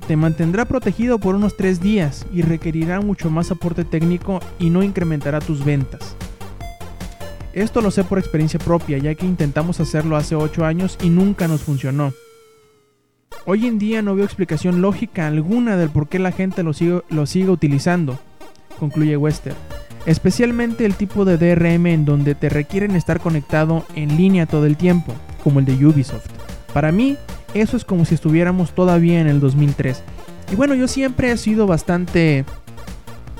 Te 0.07 0.15
mantendrá 0.15 0.63
protegido 0.63 1.19
por 1.19 1.35
unos 1.35 1.57
3 1.57 1.81
días 1.81 2.25
y 2.33 2.41
requerirá 2.41 3.01
mucho 3.01 3.29
más 3.29 3.51
aporte 3.51 3.83
técnico 3.83 4.39
y 4.57 4.69
no 4.69 4.81
incrementará 4.81 5.41
tus 5.41 5.65
ventas. 5.65 6.15
Esto 7.51 7.81
lo 7.81 7.91
sé 7.91 8.05
por 8.05 8.17
experiencia 8.17 8.59
propia, 8.59 8.97
ya 8.99 9.13
que 9.15 9.25
intentamos 9.25 9.81
hacerlo 9.81 10.15
hace 10.15 10.35
8 10.35 10.63
años 10.63 10.97
y 11.03 11.09
nunca 11.09 11.49
nos 11.49 11.61
funcionó. 11.61 12.13
Hoy 13.45 13.67
en 13.67 13.79
día 13.79 14.01
no 14.01 14.15
veo 14.15 14.23
explicación 14.23 14.81
lógica 14.81 15.27
alguna 15.27 15.75
del 15.75 15.89
por 15.89 16.07
qué 16.07 16.19
la 16.19 16.31
gente 16.31 16.63
lo 16.63 16.71
sigue, 16.71 17.01
lo 17.09 17.25
sigue 17.25 17.49
utilizando, 17.49 18.17
concluye 18.79 19.17
Wester. 19.17 19.55
Especialmente 20.05 20.85
el 20.85 20.95
tipo 20.95 21.25
de 21.25 21.37
DRM 21.37 21.87
en 21.87 22.05
donde 22.05 22.33
te 22.33 22.47
requieren 22.47 22.95
estar 22.95 23.19
conectado 23.19 23.85
en 23.93 24.15
línea 24.15 24.45
todo 24.45 24.65
el 24.65 24.77
tiempo, 24.77 25.13
como 25.43 25.59
el 25.59 25.65
de 25.65 25.85
Ubisoft. 25.85 26.27
Para 26.73 26.93
mí, 26.93 27.17
eso 27.53 27.77
es 27.77 27.85
como 27.85 28.05
si 28.05 28.15
estuviéramos 28.15 28.71
todavía 28.71 29.19
en 29.19 29.27
el 29.27 29.39
2003. 29.39 30.03
Y 30.51 30.55
bueno, 30.55 30.75
yo 30.75 30.87
siempre 30.87 31.31
he 31.31 31.37
sido 31.37 31.67
bastante 31.67 32.45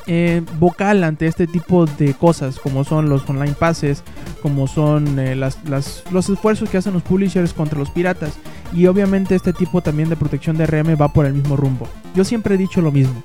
eh, 0.07 0.41
vocal 0.59 1.03
ante 1.03 1.27
este 1.27 1.47
tipo 1.47 1.85
de 1.85 2.13
cosas, 2.13 2.59
como 2.59 2.83
son 2.83 3.09
los 3.09 3.29
online 3.29 3.55
passes, 3.59 4.03
como 4.41 4.67
son 4.67 5.19
eh, 5.19 5.35
los 5.35 6.29
esfuerzos 6.29 6.69
que 6.69 6.77
hacen 6.77 6.93
los 6.93 7.03
publishers 7.03 7.53
contra 7.53 7.79
los 7.79 7.91
piratas. 7.91 8.37
Y 8.73 8.87
obviamente 8.87 9.35
este 9.35 9.53
tipo 9.53 9.81
también 9.81 10.09
de 10.09 10.15
protección 10.15 10.57
de 10.57 10.65
RM 10.65 10.95
va 10.99 11.11
por 11.11 11.25
el 11.25 11.33
mismo 11.33 11.55
rumbo. 11.55 11.87
Yo 12.15 12.23
siempre 12.23 12.55
he 12.55 12.57
dicho 12.57 12.81
lo 12.81 12.91
mismo. 12.91 13.21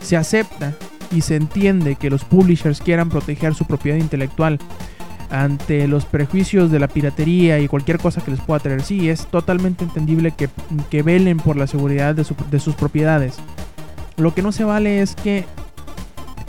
Se 0.00 0.16
acepta 0.16 0.74
y 1.12 1.20
se 1.20 1.36
entiende 1.36 1.96
que 1.96 2.10
los 2.10 2.24
publishers 2.24 2.80
quieran 2.80 3.08
proteger 3.08 3.54
su 3.54 3.66
propiedad 3.66 3.98
intelectual 3.98 4.58
ante 5.42 5.88
los 5.88 6.04
prejuicios 6.04 6.70
de 6.70 6.78
la 6.78 6.88
piratería 6.88 7.58
y 7.58 7.68
cualquier 7.68 7.98
cosa 7.98 8.20
que 8.20 8.30
les 8.30 8.40
pueda 8.40 8.60
traer. 8.60 8.82
Sí, 8.82 9.08
es 9.08 9.26
totalmente 9.26 9.84
entendible 9.84 10.32
que, 10.32 10.48
que 10.90 11.02
velen 11.02 11.38
por 11.38 11.56
la 11.56 11.66
seguridad 11.66 12.14
de, 12.14 12.24
de 12.50 12.60
sus 12.60 12.74
propiedades. 12.74 13.36
Lo 14.16 14.34
que 14.34 14.42
no 14.42 14.52
se 14.52 14.64
vale 14.64 15.02
es 15.02 15.14
que 15.16 15.44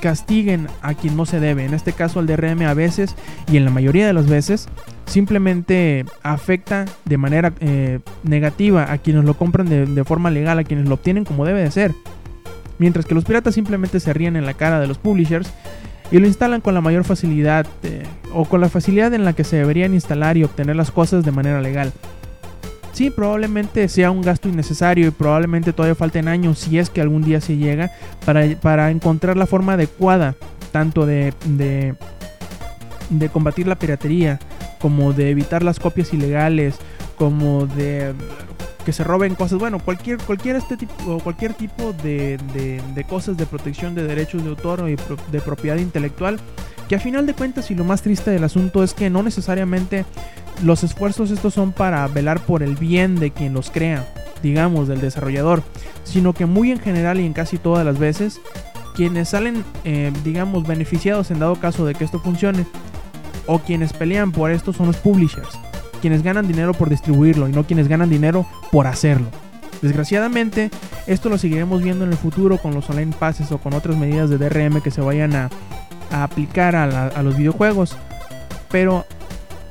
castiguen 0.06 0.67
a 0.82 0.93
quien 0.93 1.17
no 1.17 1.26
se 1.26 1.39
debe. 1.39 1.65
En 1.65 1.74
este 1.74 1.93
caso 1.93 2.19
al 2.19 2.28
DRM 2.28 2.62
a 2.67 2.76
veces 2.76 3.15
y 3.52 3.58
en 3.58 3.65
la 3.65 3.71
mayoría 3.71 4.06
de 4.06 4.13
las 4.13 4.28
veces 4.28 4.67
simplemente 5.08 6.06
afecta 6.24 6.86
de 7.06 7.17
manera 7.17 7.54
eh, 7.60 8.00
negativa 8.24 8.91
a 8.91 8.98
quienes 9.00 9.24
lo 9.24 9.36
compran 9.36 9.67
de, 9.67 10.04
forma 10.04 10.30
legal, 10.30 10.60
a 10.60 10.63
quienes 10.63 10.88
lo 10.88 10.95
obtienen 10.95 11.26
como 11.26 11.45
debe 11.45 11.62
de 11.62 11.71
ser. 11.71 11.93
Mientras 12.78 13.06
que 13.06 13.15
los 13.15 13.24
piratas 13.24 13.56
simplemente 13.56 14.00
se 14.00 14.13
ríen 14.13 14.36
en 14.36 14.45
la 14.45 14.54
cara 14.54 14.80
de 14.80 14.88
los 14.88 14.98
publishers 14.98 15.52
y 16.12 16.20
lo 16.20 16.28
instalan 16.28 16.62
con 16.62 16.74
la 16.74 16.82
mayor 16.82 17.04
facilidad 17.04 17.65
eh, 17.84 18.04
o 18.34 18.46
con 18.46 18.62
la 18.62 18.70
facilidad 18.70 19.13
en 19.13 19.26
la 19.26 19.34
que 19.34 19.44
se 19.44 19.58
deberían 19.58 19.94
instalar 19.94 20.38
y 20.38 20.44
obtener 20.44 20.76
las 20.76 20.91
cosas 20.91 21.24
de 21.26 21.32
manera 21.32 21.62
legal. 21.62 21.91
Sí, 22.94 23.10
probablemente 23.10 23.89
sea 23.89 24.10
un 24.10 24.22
gasto 24.22 24.48
innecesario 24.48 25.08
y 25.08 25.12
probablemente 25.12 25.74
todavía 25.74 25.96
falten 25.96 26.30
años 26.30 26.60
si 26.60 26.80
es 26.80 26.89
que 26.89 27.02
algún 27.02 27.24
día 27.24 27.41
se 27.41 27.58
llega 27.58 27.91
para, 28.26 28.89
encontrar 28.89 29.36
la 29.36 29.48
forma 29.48 29.74
adecuada 29.74 30.36
tanto 30.72 31.06
de, 31.06 31.34
de, 31.46 31.96
de 33.10 33.30
combatir 33.30 33.68
la 33.68 33.76
piratería 33.76 34.39
como 34.80 35.12
de 35.12 35.30
evitar 35.30 35.62
las 35.63 35.80
copias 35.80 36.13
ilegales, 36.13 36.76
como 37.18 37.65
de 37.65 38.13
que 38.86 38.93
se 38.93 39.04
roben 39.04 39.36
cosas, 39.36 39.60
bueno, 39.60 39.80
cualquier, 39.80 40.19
cualquier 40.19 40.56
este 40.56 40.78
tipo, 40.78 41.19
cualquier 41.19 41.56
tipo 41.56 41.91
de, 42.04 42.38
de, 42.93 43.04
cosas 43.04 43.36
de 43.36 43.45
protección 43.45 43.95
de 43.95 44.04
derechos 44.04 44.43
de 44.43 44.50
autor 44.50 44.88
y 44.88 44.95
de 45.32 45.41
propiedad 45.41 45.78
intelectual, 45.78 46.39
que 46.88 46.95
a 46.95 47.00
final 47.00 47.26
de 47.26 47.34
cuentas 47.34 47.71
y 47.71 47.76
lo 47.76 47.84
más 47.84 48.04
triste 48.04 48.30
del 48.30 48.43
asunto 48.43 48.84
es 48.84 48.93
que 48.93 49.10
no 49.10 49.24
necesariamente 49.24 50.06
los 50.63 50.84
esfuerzos 50.84 51.32
estos 51.32 51.56
son 51.56 51.74
para 51.74 52.08
velar 52.08 52.39
por 52.41 52.62
el 52.62 52.76
bien 52.76 53.15
de 53.15 53.32
quien 53.32 53.54
los 53.54 53.71
crea, 53.71 54.08
digamos, 54.43 54.88
del 54.88 55.02
desarrollador, 55.02 55.63
sino 56.04 56.34
que 56.34 56.45
muy 56.45 56.71
en 56.71 56.80
general 56.80 57.19
y 57.19 57.26
en 57.26 57.34
casi 57.34 57.58
todas 57.58 57.84
las 57.84 57.98
veces, 57.98 58.39
quienes 58.95 59.30
salen, 59.30 59.65
eh, 59.84 60.13
digamos, 60.24 60.65
beneficiados 60.65 61.32
en 61.32 61.39
dado 61.39 61.56
caso 61.56 61.86
de 61.86 61.95
que 61.95 62.04
esto 62.04 62.19
funcione, 62.19 62.65
o 63.48 63.60
quienes 63.60 63.93
pelean 63.93 64.32
por 64.32 64.52
esto 64.52 64.74
son 64.74 64.88
los 64.88 64.98
publishers 64.98 65.60
quienes 65.95 66.23
ganan 66.23 66.47
dinero 66.47 66.73
por 66.73 66.89
distribuirlo 66.89 67.47
y 67.47 67.51
no 67.51 67.65
quienes 67.65 67.88
ganan 67.88 68.10
dinero 68.10 68.45
por 68.71 68.88
hacerlo. 68.88 69.27
Desgraciadamente, 69.81 70.71
esto 71.05 71.29
lo 71.29 71.38
seguiremos 71.38 71.81
viendo 71.81 72.05
en 72.05 72.12
el 72.12 72.17
futuro 72.17 72.58
con 72.58 72.73
los 72.73 72.89
online 72.89 73.13
passes 73.17 73.51
o 73.51 73.58
con 73.58 73.73
otras 73.73 73.97
medidas 73.97 74.29
de 74.29 74.38
DRM 74.38 74.81
que 74.81 74.91
se 74.91 75.01
vayan 75.01 75.36
a, 75.36 75.49
aplicar 76.12 76.75
a, 76.75 77.21
los 77.21 77.38
videojuegos. 77.38 77.97
Pero, 78.71 79.05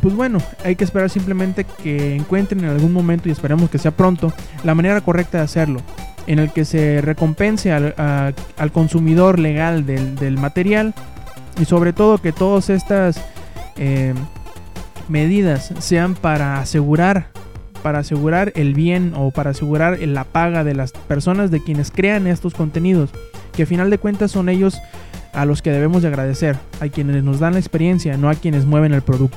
pues 0.00 0.14
bueno, 0.14 0.38
hay 0.64 0.76
que 0.76 0.84
esperar 0.84 1.10
simplemente 1.10 1.64
que 1.64 2.14
encuentren 2.14 2.60
en 2.64 2.70
algún 2.70 2.92
momento, 2.92 3.28
y 3.28 3.32
esperemos 3.32 3.70
que 3.70 3.78
sea 3.78 3.90
pronto, 3.90 4.32
la 4.62 4.74
manera 4.74 5.00
correcta 5.00 5.38
de 5.38 5.44
hacerlo. 5.44 5.80
En 6.26 6.38
el 6.38 6.52
que 6.52 6.64
se 6.64 7.00
recompense 7.00 7.72
al, 7.72 8.72
consumidor 8.72 9.38
legal 9.38 9.84
del, 9.86 10.38
material. 10.38 10.94
Y 11.60 11.64
sobre 11.64 11.92
todo 11.92 12.18
que 12.18 12.32
todas 12.32 12.70
estas... 12.70 13.20
Eh, 13.76 14.14
medidas 15.08 15.72
sean 15.78 16.14
para 16.14 16.58
asegurar 16.58 17.28
para 17.84 17.98
asegurar 17.98 18.50
el 18.56 18.72
bien 18.72 19.12
o 19.14 19.30
para 19.30 19.50
asegurar 19.50 19.98
la 20.00 20.24
paga 20.24 20.64
de 20.64 20.74
las 20.74 20.92
personas 20.92 21.50
de 21.50 21.62
quienes 21.62 21.90
crean 21.90 22.26
estos 22.26 22.54
contenidos, 22.54 23.10
que 23.52 23.64
a 23.64 23.66
final 23.66 23.90
de 23.90 23.98
cuentas 23.98 24.30
son 24.30 24.48
ellos 24.48 24.80
a 25.34 25.44
los 25.44 25.60
que 25.60 25.70
debemos 25.70 26.00
de 26.00 26.08
agradecer, 26.08 26.56
a 26.80 26.88
quienes 26.88 27.22
nos 27.22 27.40
dan 27.40 27.52
la 27.52 27.58
experiencia, 27.58 28.16
no 28.16 28.30
a 28.30 28.36
quienes 28.36 28.64
mueven 28.64 28.94
el 28.94 29.02
producto. 29.02 29.36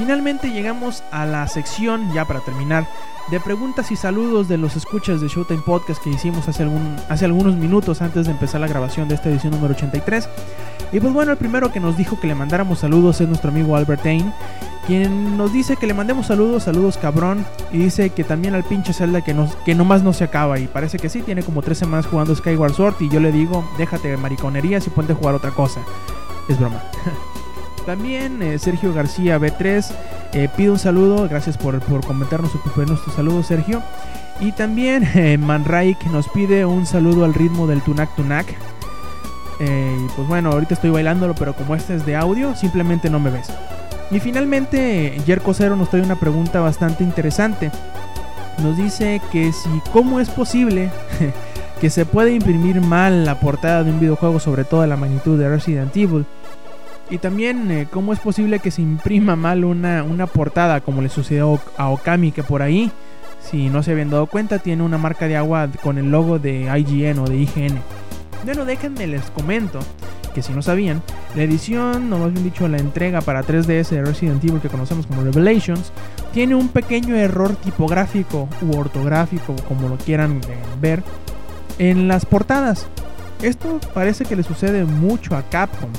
Finalmente 0.00 0.50
llegamos 0.50 1.04
a 1.12 1.26
la 1.26 1.46
sección, 1.46 2.10
ya 2.14 2.24
para 2.24 2.40
terminar, 2.40 2.86
de 3.30 3.38
preguntas 3.38 3.92
y 3.92 3.96
saludos 3.96 4.48
de 4.48 4.56
los 4.56 4.74
escuchas 4.74 5.20
de 5.20 5.28
Showtime 5.28 5.60
Podcast 5.60 6.02
que 6.02 6.08
hicimos 6.08 6.48
hace, 6.48 6.62
algún, 6.62 6.96
hace 7.10 7.26
algunos 7.26 7.54
minutos 7.54 8.00
antes 8.00 8.24
de 8.24 8.32
empezar 8.32 8.62
la 8.62 8.66
grabación 8.66 9.08
de 9.08 9.16
esta 9.16 9.28
edición 9.28 9.52
número 9.52 9.74
83. 9.74 10.26
Y 10.92 11.00
pues 11.00 11.12
bueno, 11.12 11.32
el 11.32 11.36
primero 11.36 11.70
que 11.70 11.80
nos 11.80 11.98
dijo 11.98 12.18
que 12.18 12.28
le 12.28 12.34
mandáramos 12.34 12.78
saludos 12.78 13.20
es 13.20 13.28
nuestro 13.28 13.50
amigo 13.50 13.76
Albert 13.76 14.02
Tain, 14.02 14.32
quien 14.86 15.36
nos 15.36 15.52
dice 15.52 15.76
que 15.76 15.86
le 15.86 15.92
mandemos 15.92 16.28
saludos, 16.28 16.62
saludos 16.62 16.96
cabrón, 16.96 17.44
y 17.70 17.76
dice 17.76 18.08
que 18.08 18.24
también 18.24 18.54
al 18.54 18.64
pinche 18.64 18.94
Zelda 18.94 19.20
que, 19.20 19.34
nos, 19.34 19.54
que 19.54 19.74
nomás 19.74 20.02
no 20.02 20.14
se 20.14 20.24
acaba, 20.24 20.58
y 20.58 20.66
parece 20.66 20.98
que 20.98 21.10
sí, 21.10 21.20
tiene 21.20 21.42
como 21.42 21.60
tres 21.60 21.76
semanas 21.76 22.06
jugando 22.06 22.34
Skyward 22.34 22.72
Sword, 22.72 22.94
y 23.00 23.10
yo 23.10 23.20
le 23.20 23.32
digo, 23.32 23.68
déjate 23.76 24.08
de 24.08 24.16
mariconerías 24.16 24.86
y 24.86 24.90
ponte 24.90 25.12
a 25.12 25.16
jugar 25.16 25.34
otra 25.34 25.50
cosa. 25.50 25.82
Es 26.48 26.58
broma. 26.58 26.82
También 27.90 28.40
eh, 28.40 28.56
Sergio 28.60 28.94
García 28.94 29.36
B3 29.40 29.84
eh, 30.34 30.48
pide 30.56 30.70
un 30.70 30.78
saludo, 30.78 31.28
gracias 31.28 31.58
por, 31.58 31.80
comentarnos 32.04 32.52
y 32.54 32.80
nuestro 32.88 33.12
saludo 33.12 33.42
Sergio. 33.42 33.82
Y 34.38 34.52
también 34.52 35.02
eh, 35.16 35.36
Manraik 35.36 36.00
nos 36.04 36.28
pide 36.28 36.64
un 36.64 36.86
saludo 36.86 37.24
al 37.24 37.34
ritmo 37.34 37.66
del 37.66 37.82
Tunak 37.82 38.14
Tunak. 38.14 38.46
Eh, 39.58 40.06
pues 40.14 40.28
bueno, 40.28 40.52
ahorita 40.52 40.74
estoy 40.74 40.90
bailándolo, 40.90 41.34
pero 41.34 41.52
como 41.54 41.74
este 41.74 41.96
es 41.96 42.06
de 42.06 42.14
audio, 42.14 42.54
simplemente 42.54 43.10
no 43.10 43.18
me 43.18 43.30
ves. 43.30 43.48
Y 44.12 44.20
finalmente, 44.20 45.20
Jerko 45.26 45.52
Cero 45.52 45.74
nos 45.74 45.90
trae 45.90 46.02
una 46.02 46.14
pregunta 46.14 46.60
bastante 46.60 47.02
interesante. 47.02 47.72
Nos 48.62 48.76
dice 48.76 49.20
que 49.32 49.52
si, 49.52 49.68
¿cómo 49.92 50.20
es 50.20 50.30
posible 50.30 50.90
que 51.80 51.90
se 51.90 52.06
puede 52.06 52.34
imprimir 52.34 52.80
mal 52.82 53.24
la 53.24 53.40
portada 53.40 53.82
de 53.82 53.90
un 53.90 53.98
videojuego, 53.98 54.38
sobre 54.38 54.62
todo 54.62 54.86
la 54.86 54.96
magnitud 54.96 55.36
de 55.36 55.48
Resident 55.48 55.96
Evil? 55.96 56.24
Y 57.10 57.18
también, 57.18 57.70
eh, 57.70 57.88
¿cómo 57.90 58.12
es 58.12 58.20
posible 58.20 58.60
que 58.60 58.70
se 58.70 58.82
imprima 58.82 59.34
mal 59.34 59.64
una, 59.64 60.04
una 60.04 60.26
portada 60.26 60.80
como 60.80 61.02
le 61.02 61.08
sucedió 61.08 61.60
a 61.76 61.88
Okami, 61.88 62.30
que 62.30 62.44
por 62.44 62.62
ahí, 62.62 62.92
si 63.40 63.68
no 63.68 63.82
se 63.82 63.90
habían 63.90 64.10
dado 64.10 64.26
cuenta, 64.26 64.60
tiene 64.60 64.84
una 64.84 64.96
marca 64.96 65.26
de 65.26 65.36
agua 65.36 65.68
con 65.82 65.98
el 65.98 66.10
logo 66.10 66.38
de 66.38 66.70
IGN 66.78 67.18
o 67.18 67.24
de 67.24 67.36
IGN? 67.38 67.80
Bueno, 68.44 68.64
déjenme 68.64 69.06
les 69.08 69.28
comento 69.30 69.80
que 70.32 70.42
si 70.42 70.52
no 70.52 70.62
sabían, 70.62 71.02
la 71.34 71.42
edición, 71.42 72.08
no 72.08 72.18
más 72.18 72.32
bien 72.32 72.44
dicho, 72.44 72.68
la 72.68 72.78
entrega 72.78 73.20
para 73.20 73.42
3DS 73.42 73.88
de 73.88 74.02
Resident 74.02 74.44
Evil 74.44 74.60
que 74.60 74.68
conocemos 74.68 75.06
como 75.06 75.22
Revelations, 75.22 75.92
tiene 76.32 76.54
un 76.54 76.68
pequeño 76.68 77.16
error 77.16 77.56
tipográfico 77.56 78.48
u 78.62 78.76
ortográfico, 78.76 79.56
como 79.66 79.88
lo 79.88 79.96
quieran 79.96 80.40
eh, 80.48 80.56
ver, 80.80 81.02
en 81.78 82.08
las 82.08 82.26
portadas. 82.26 82.86
Esto 83.42 83.80
parece 83.94 84.24
que 84.24 84.36
le 84.36 84.42
sucede 84.42 84.84
mucho 84.84 85.34
a 85.34 85.42
Capcom. 85.42 85.90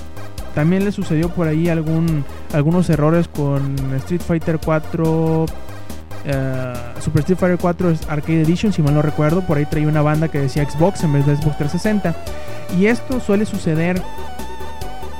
También 0.56 0.84
le 0.84 0.92
sucedió 0.92 1.30
por 1.30 1.48
ahí 1.48 1.70
algún, 1.70 2.26
algunos 2.54 2.90
errores 2.90 3.28
con 3.28 3.76
Street 3.96 4.22
Fighter 4.22 4.60
4 4.64 5.46
eh, 6.26 6.74
Super 7.00 7.22
Street 7.22 7.40
Fighter 7.40 7.58
4 7.60 7.94
Arcade 8.10 8.42
Edition, 8.42 8.72
si 8.72 8.82
mal 8.82 8.94
no 8.94 9.02
recuerdo, 9.02 9.42
por 9.42 9.58
ahí 9.58 9.66
traía 9.66 9.88
una 9.88 10.02
banda 10.02 10.28
que 10.28 10.40
decía 10.40 10.70
Xbox 10.70 11.04
en 11.04 11.14
vez 11.14 11.26
de 11.26 11.36
Xbox 11.36 11.58
360. 11.58 12.16
Y 12.78 12.86
esto 12.86 13.20
suele 13.20 13.46
suceder, 13.46 14.02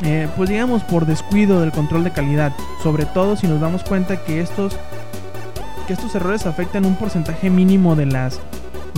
eh, 0.04 0.28
pues 0.38 0.50
digamos, 0.50 0.84
por 0.84 1.06
descuido 1.06 1.60
del 1.60 1.72
control 1.72 2.04
de 2.04 2.12
calidad. 2.12 2.54
Sobre 2.84 3.06
todo 3.06 3.36
si 3.36 3.48
nos 3.48 3.60
damos 3.60 3.84
cuenta 3.84 4.24
que 4.24 4.42
estos, 4.42 4.78
que 5.88 5.94
estos 5.94 6.14
errores 6.16 6.46
afectan 6.46 6.86
un 6.86 6.96
porcentaje 6.96 7.50
mínimo 7.50 7.96
de 7.96 8.06
las, 8.06 8.40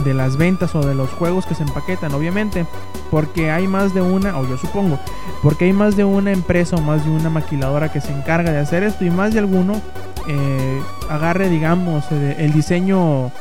de 0.03 0.13
las 0.13 0.37
ventas 0.37 0.75
o 0.75 0.81
de 0.81 0.95
los 0.95 1.09
juegos 1.11 1.45
que 1.45 1.55
se 1.55 1.63
empaquetan, 1.63 2.13
obviamente. 2.13 2.65
Porque 3.11 3.51
hay 3.51 3.67
más 3.67 3.93
de 3.93 4.01
una, 4.01 4.37
o 4.39 4.47
yo 4.47 4.57
supongo, 4.57 4.99
porque 5.41 5.65
hay 5.65 5.73
más 5.73 5.95
de 5.95 6.03
una 6.03 6.31
empresa 6.31 6.75
o 6.75 6.81
más 6.81 7.05
de 7.05 7.11
una 7.11 7.29
maquiladora 7.29 7.91
que 7.91 8.01
se 8.01 8.11
encarga 8.11 8.51
de 8.51 8.59
hacer 8.59 8.83
esto 8.83 9.05
y 9.05 9.11
más 9.11 9.33
de 9.33 9.39
alguno 9.39 9.81
eh, 10.27 10.81
agarre, 11.09 11.49
digamos, 11.49 12.05
eh, 12.11 12.35
el 12.39 12.53
diseño 12.53 13.31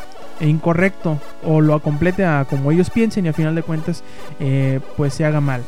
incorrecto 0.40 1.18
o 1.44 1.60
lo 1.60 1.80
complete 1.80 2.24
a 2.24 2.44
como 2.48 2.72
ellos 2.72 2.90
piensen 2.90 3.26
y 3.26 3.28
a 3.28 3.32
final 3.32 3.54
de 3.54 3.62
cuentas 3.62 4.02
eh, 4.40 4.80
pues 4.96 5.14
se 5.14 5.24
haga 5.24 5.40
mal. 5.40 5.62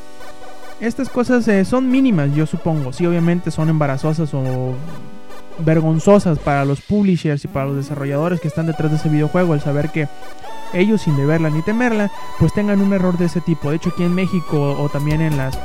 Estas 0.81 1.09
cosas 1.09 1.49
son 1.69 1.89
mínimas, 1.89 2.35
yo 2.35 2.47
supongo. 2.47 2.93
Sí, 2.93 3.07
obviamente 3.07 3.51
son 3.53 3.69
embarazosas 3.69 4.35
o 4.35 4.75
vergonzosas 5.59 6.39
para 6.39 6.65
los 6.65 6.81
publishers 6.81 7.45
y 7.45 7.49
para 7.49 7.67
los 7.67 7.77
desarrolladores 7.77 8.41
que 8.41 8.49
están 8.49 8.67
detrás 8.67 8.91
de 8.91 8.97
ese 8.97 9.09
videojuego 9.09 9.55
el 9.55 9.61
saber 9.61 9.91
que 9.91 10.09
ellos 10.75 11.03
sin 11.03 11.17
deberla 11.17 11.51
ni 11.51 11.63
temerla 11.63 12.11
pues 12.39 12.53
tengan 12.53 12.81
un 12.81 12.93
error 12.93 13.17
de 13.17 13.27
ese 13.27 13.41
tipo. 13.41 13.71
De 13.71 13.77
hecho 13.77 13.91
aquí 13.91 14.05
en 14.05 14.15
México 14.15 14.77
o 14.79 14.89
también 14.89 15.21
en 15.21 15.37
las 15.37 15.59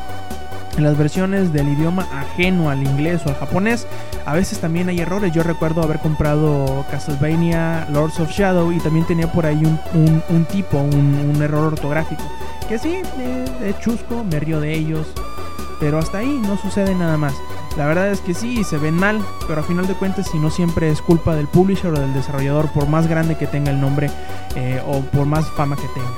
las 0.78 0.98
versiones 0.98 1.52
del 1.54 1.69
idioma 1.69 2.08
ajeno 2.12 2.69
al 2.69 2.84
inglés 2.84 3.22
o 3.26 3.30
al 3.30 3.36
japonés, 3.36 3.88
a 4.26 4.34
veces 4.34 4.60
también 4.60 4.89
hay 4.89 5.00
errores. 5.00 5.34
Yo 5.34 5.43
recuerdo 5.43 5.84
haber 5.84 6.00
comprado 6.00 6.86
Castlevania 6.89 7.88
Lords 7.91 8.19
of 8.19 8.32
Shadow 8.32 8.72
y 8.72 8.80
también 8.80 9.06
tenía 9.06 9.32
por 9.32 9.45
ahí 9.45 9.62
un, 9.93 10.45
tipo, 10.45 10.78
un, 10.78 11.41
error 11.41 11.74
ortográfico. 11.74 12.24
Que 12.67 12.78
sí, 12.78 13.02
de, 13.17 13.76
chusco, 13.80 14.24
me 14.24 14.39
río 14.39 14.60
de 14.60 14.74
ellos, 14.74 15.08
pero 15.80 15.98
hasta 15.98 16.19
ahí 16.19 16.39
no 16.43 16.58
sucede 16.58 16.95
nada 16.95 17.17
más. 17.17 17.34
La 17.80 17.86
verdad 17.86 18.12
es 18.12 18.20
que 18.20 18.34
sí, 18.34 18.65
se 18.65 18.78
ven 18.78 18.96
mal, 18.96 19.26
pero 19.48 19.62
a 19.62 19.63
final 19.63 19.88
de 19.88 19.94
cuentas, 19.94 20.28
si 20.30 20.38
no 20.38 20.50
siempre 20.50 20.92
es 20.92 21.02
culpa 21.02 21.34
del 21.34 21.48
publisher 21.48 21.94
o 21.94 21.98
del 21.98 22.13
desarrollador, 22.13 22.70
por 22.74 22.89
más 22.89 23.08
grande 23.08 23.38
que 23.38 23.48
tenga 23.48 23.72
el 23.72 23.80
nombre 23.80 24.10
eh, 24.58 24.82
o 24.86 25.00
por 25.00 25.26
más 25.26 25.50
fama 25.52 25.78
que 25.78 25.88
tenga. 25.94 26.10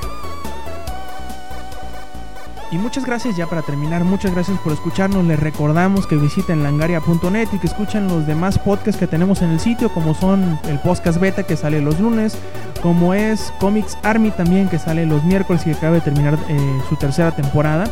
Y 2.71 2.80
muchas 2.80 3.06
gracias 3.06 3.38
ya 3.38 3.45
para 3.45 3.62
terminar, 3.62 4.04
muchas 4.04 4.34
gracias 4.34 4.58
por 4.62 4.74
escucharnos. 4.74 5.24
Les 5.24 5.39
recordamos 5.39 6.08
que 6.08 6.15
visiten 6.15 6.63
langaria.net 6.63 7.50
y 7.54 7.60
que 7.60 7.67
escuchen 7.67 8.08
los 8.08 8.26
demás 8.26 8.58
podcasts 8.58 9.00
que 9.00 9.06
tenemos 9.06 9.43
en 9.43 9.52
el 9.52 9.60
sitio, 9.60 9.93
como 9.93 10.15
son 10.15 10.60
el 10.67 10.80
podcast 10.80 11.19
beta 11.19 11.43
que 11.43 11.56
sale 11.56 11.80
los 11.80 12.00
lunes, 12.00 12.39
como 12.82 13.13
es 13.13 13.54
Comics 13.60 14.00
Army 14.02 14.32
también 14.32 14.67
que 14.67 14.80
sale 14.80 15.06
los 15.06 15.24
miércoles 15.26 15.62
y 15.62 15.65
que 15.65 15.78
acaba 15.78 15.93
de 15.93 16.02
terminar 16.02 16.39
eh, 16.50 16.82
su 16.89 16.95
tercera 16.95 17.36
temporada. 17.36 17.84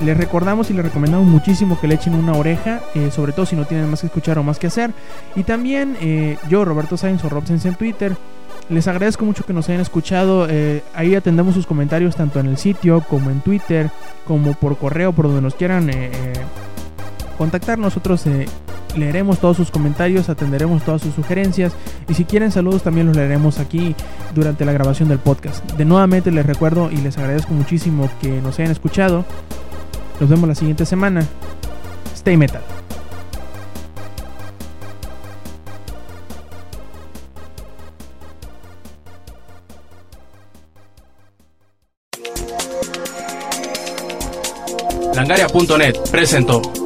Les 0.00 0.16
recordamos 0.16 0.70
y 0.70 0.74
les 0.74 0.84
recomendamos 0.84 1.26
muchísimo 1.26 1.80
que 1.80 1.86
le 1.86 1.94
echen 1.94 2.14
una 2.14 2.32
oreja, 2.32 2.80
eh, 2.94 3.10
sobre 3.12 3.32
todo 3.32 3.46
si 3.46 3.54
no 3.54 3.64
tienen 3.66 3.88
más 3.88 4.00
que 4.00 4.06
escuchar 4.06 4.38
o 4.38 4.42
más 4.42 4.58
que 4.58 4.66
hacer. 4.66 4.90
Y 5.36 5.44
también 5.44 5.96
eh, 6.00 6.38
yo, 6.48 6.64
Roberto 6.64 6.96
Sainz 6.96 7.24
o 7.24 7.28
Robsens 7.28 7.64
en 7.66 7.76
Twitter, 7.76 8.16
les 8.68 8.88
agradezco 8.88 9.24
mucho 9.24 9.44
que 9.44 9.52
nos 9.52 9.68
hayan 9.68 9.80
escuchado. 9.80 10.46
Eh, 10.48 10.82
ahí 10.94 11.14
atendemos 11.14 11.54
sus 11.54 11.66
comentarios 11.66 12.16
tanto 12.16 12.40
en 12.40 12.46
el 12.46 12.58
sitio 12.58 13.04
como 13.08 13.30
en 13.30 13.40
Twitter, 13.40 13.90
como 14.26 14.54
por 14.54 14.76
correo, 14.76 15.12
por 15.12 15.26
donde 15.26 15.42
nos 15.42 15.54
quieran 15.54 15.90
contactar. 17.38 17.78
Nosotros 17.78 18.24
leeremos 18.96 19.38
todos 19.38 19.56
sus 19.56 19.70
comentarios, 19.70 20.28
atenderemos 20.28 20.82
todas 20.82 21.02
sus 21.02 21.14
sugerencias. 21.14 21.72
Y 22.08 22.14
si 22.14 22.24
quieren 22.24 22.50
saludos, 22.50 22.82
también 22.82 23.06
los 23.06 23.16
leeremos 23.16 23.58
aquí 23.58 23.94
durante 24.34 24.64
la 24.64 24.72
grabación 24.72 25.08
del 25.08 25.18
podcast. 25.18 25.64
De 25.72 25.84
nuevamente 25.84 26.30
les 26.30 26.46
recuerdo 26.46 26.90
y 26.90 26.96
les 26.96 27.18
agradezco 27.18 27.52
muchísimo 27.54 28.08
que 28.20 28.40
nos 28.40 28.58
hayan 28.58 28.72
escuchado. 28.72 29.24
Nos 30.22 30.30
vemos 30.30 30.48
la 30.48 30.54
siguiente 30.54 30.86
semana. 30.86 31.26
Stay 32.14 32.36
metal. 32.36 32.62
Langaria.net 45.12 45.98
presentó. 46.12 46.81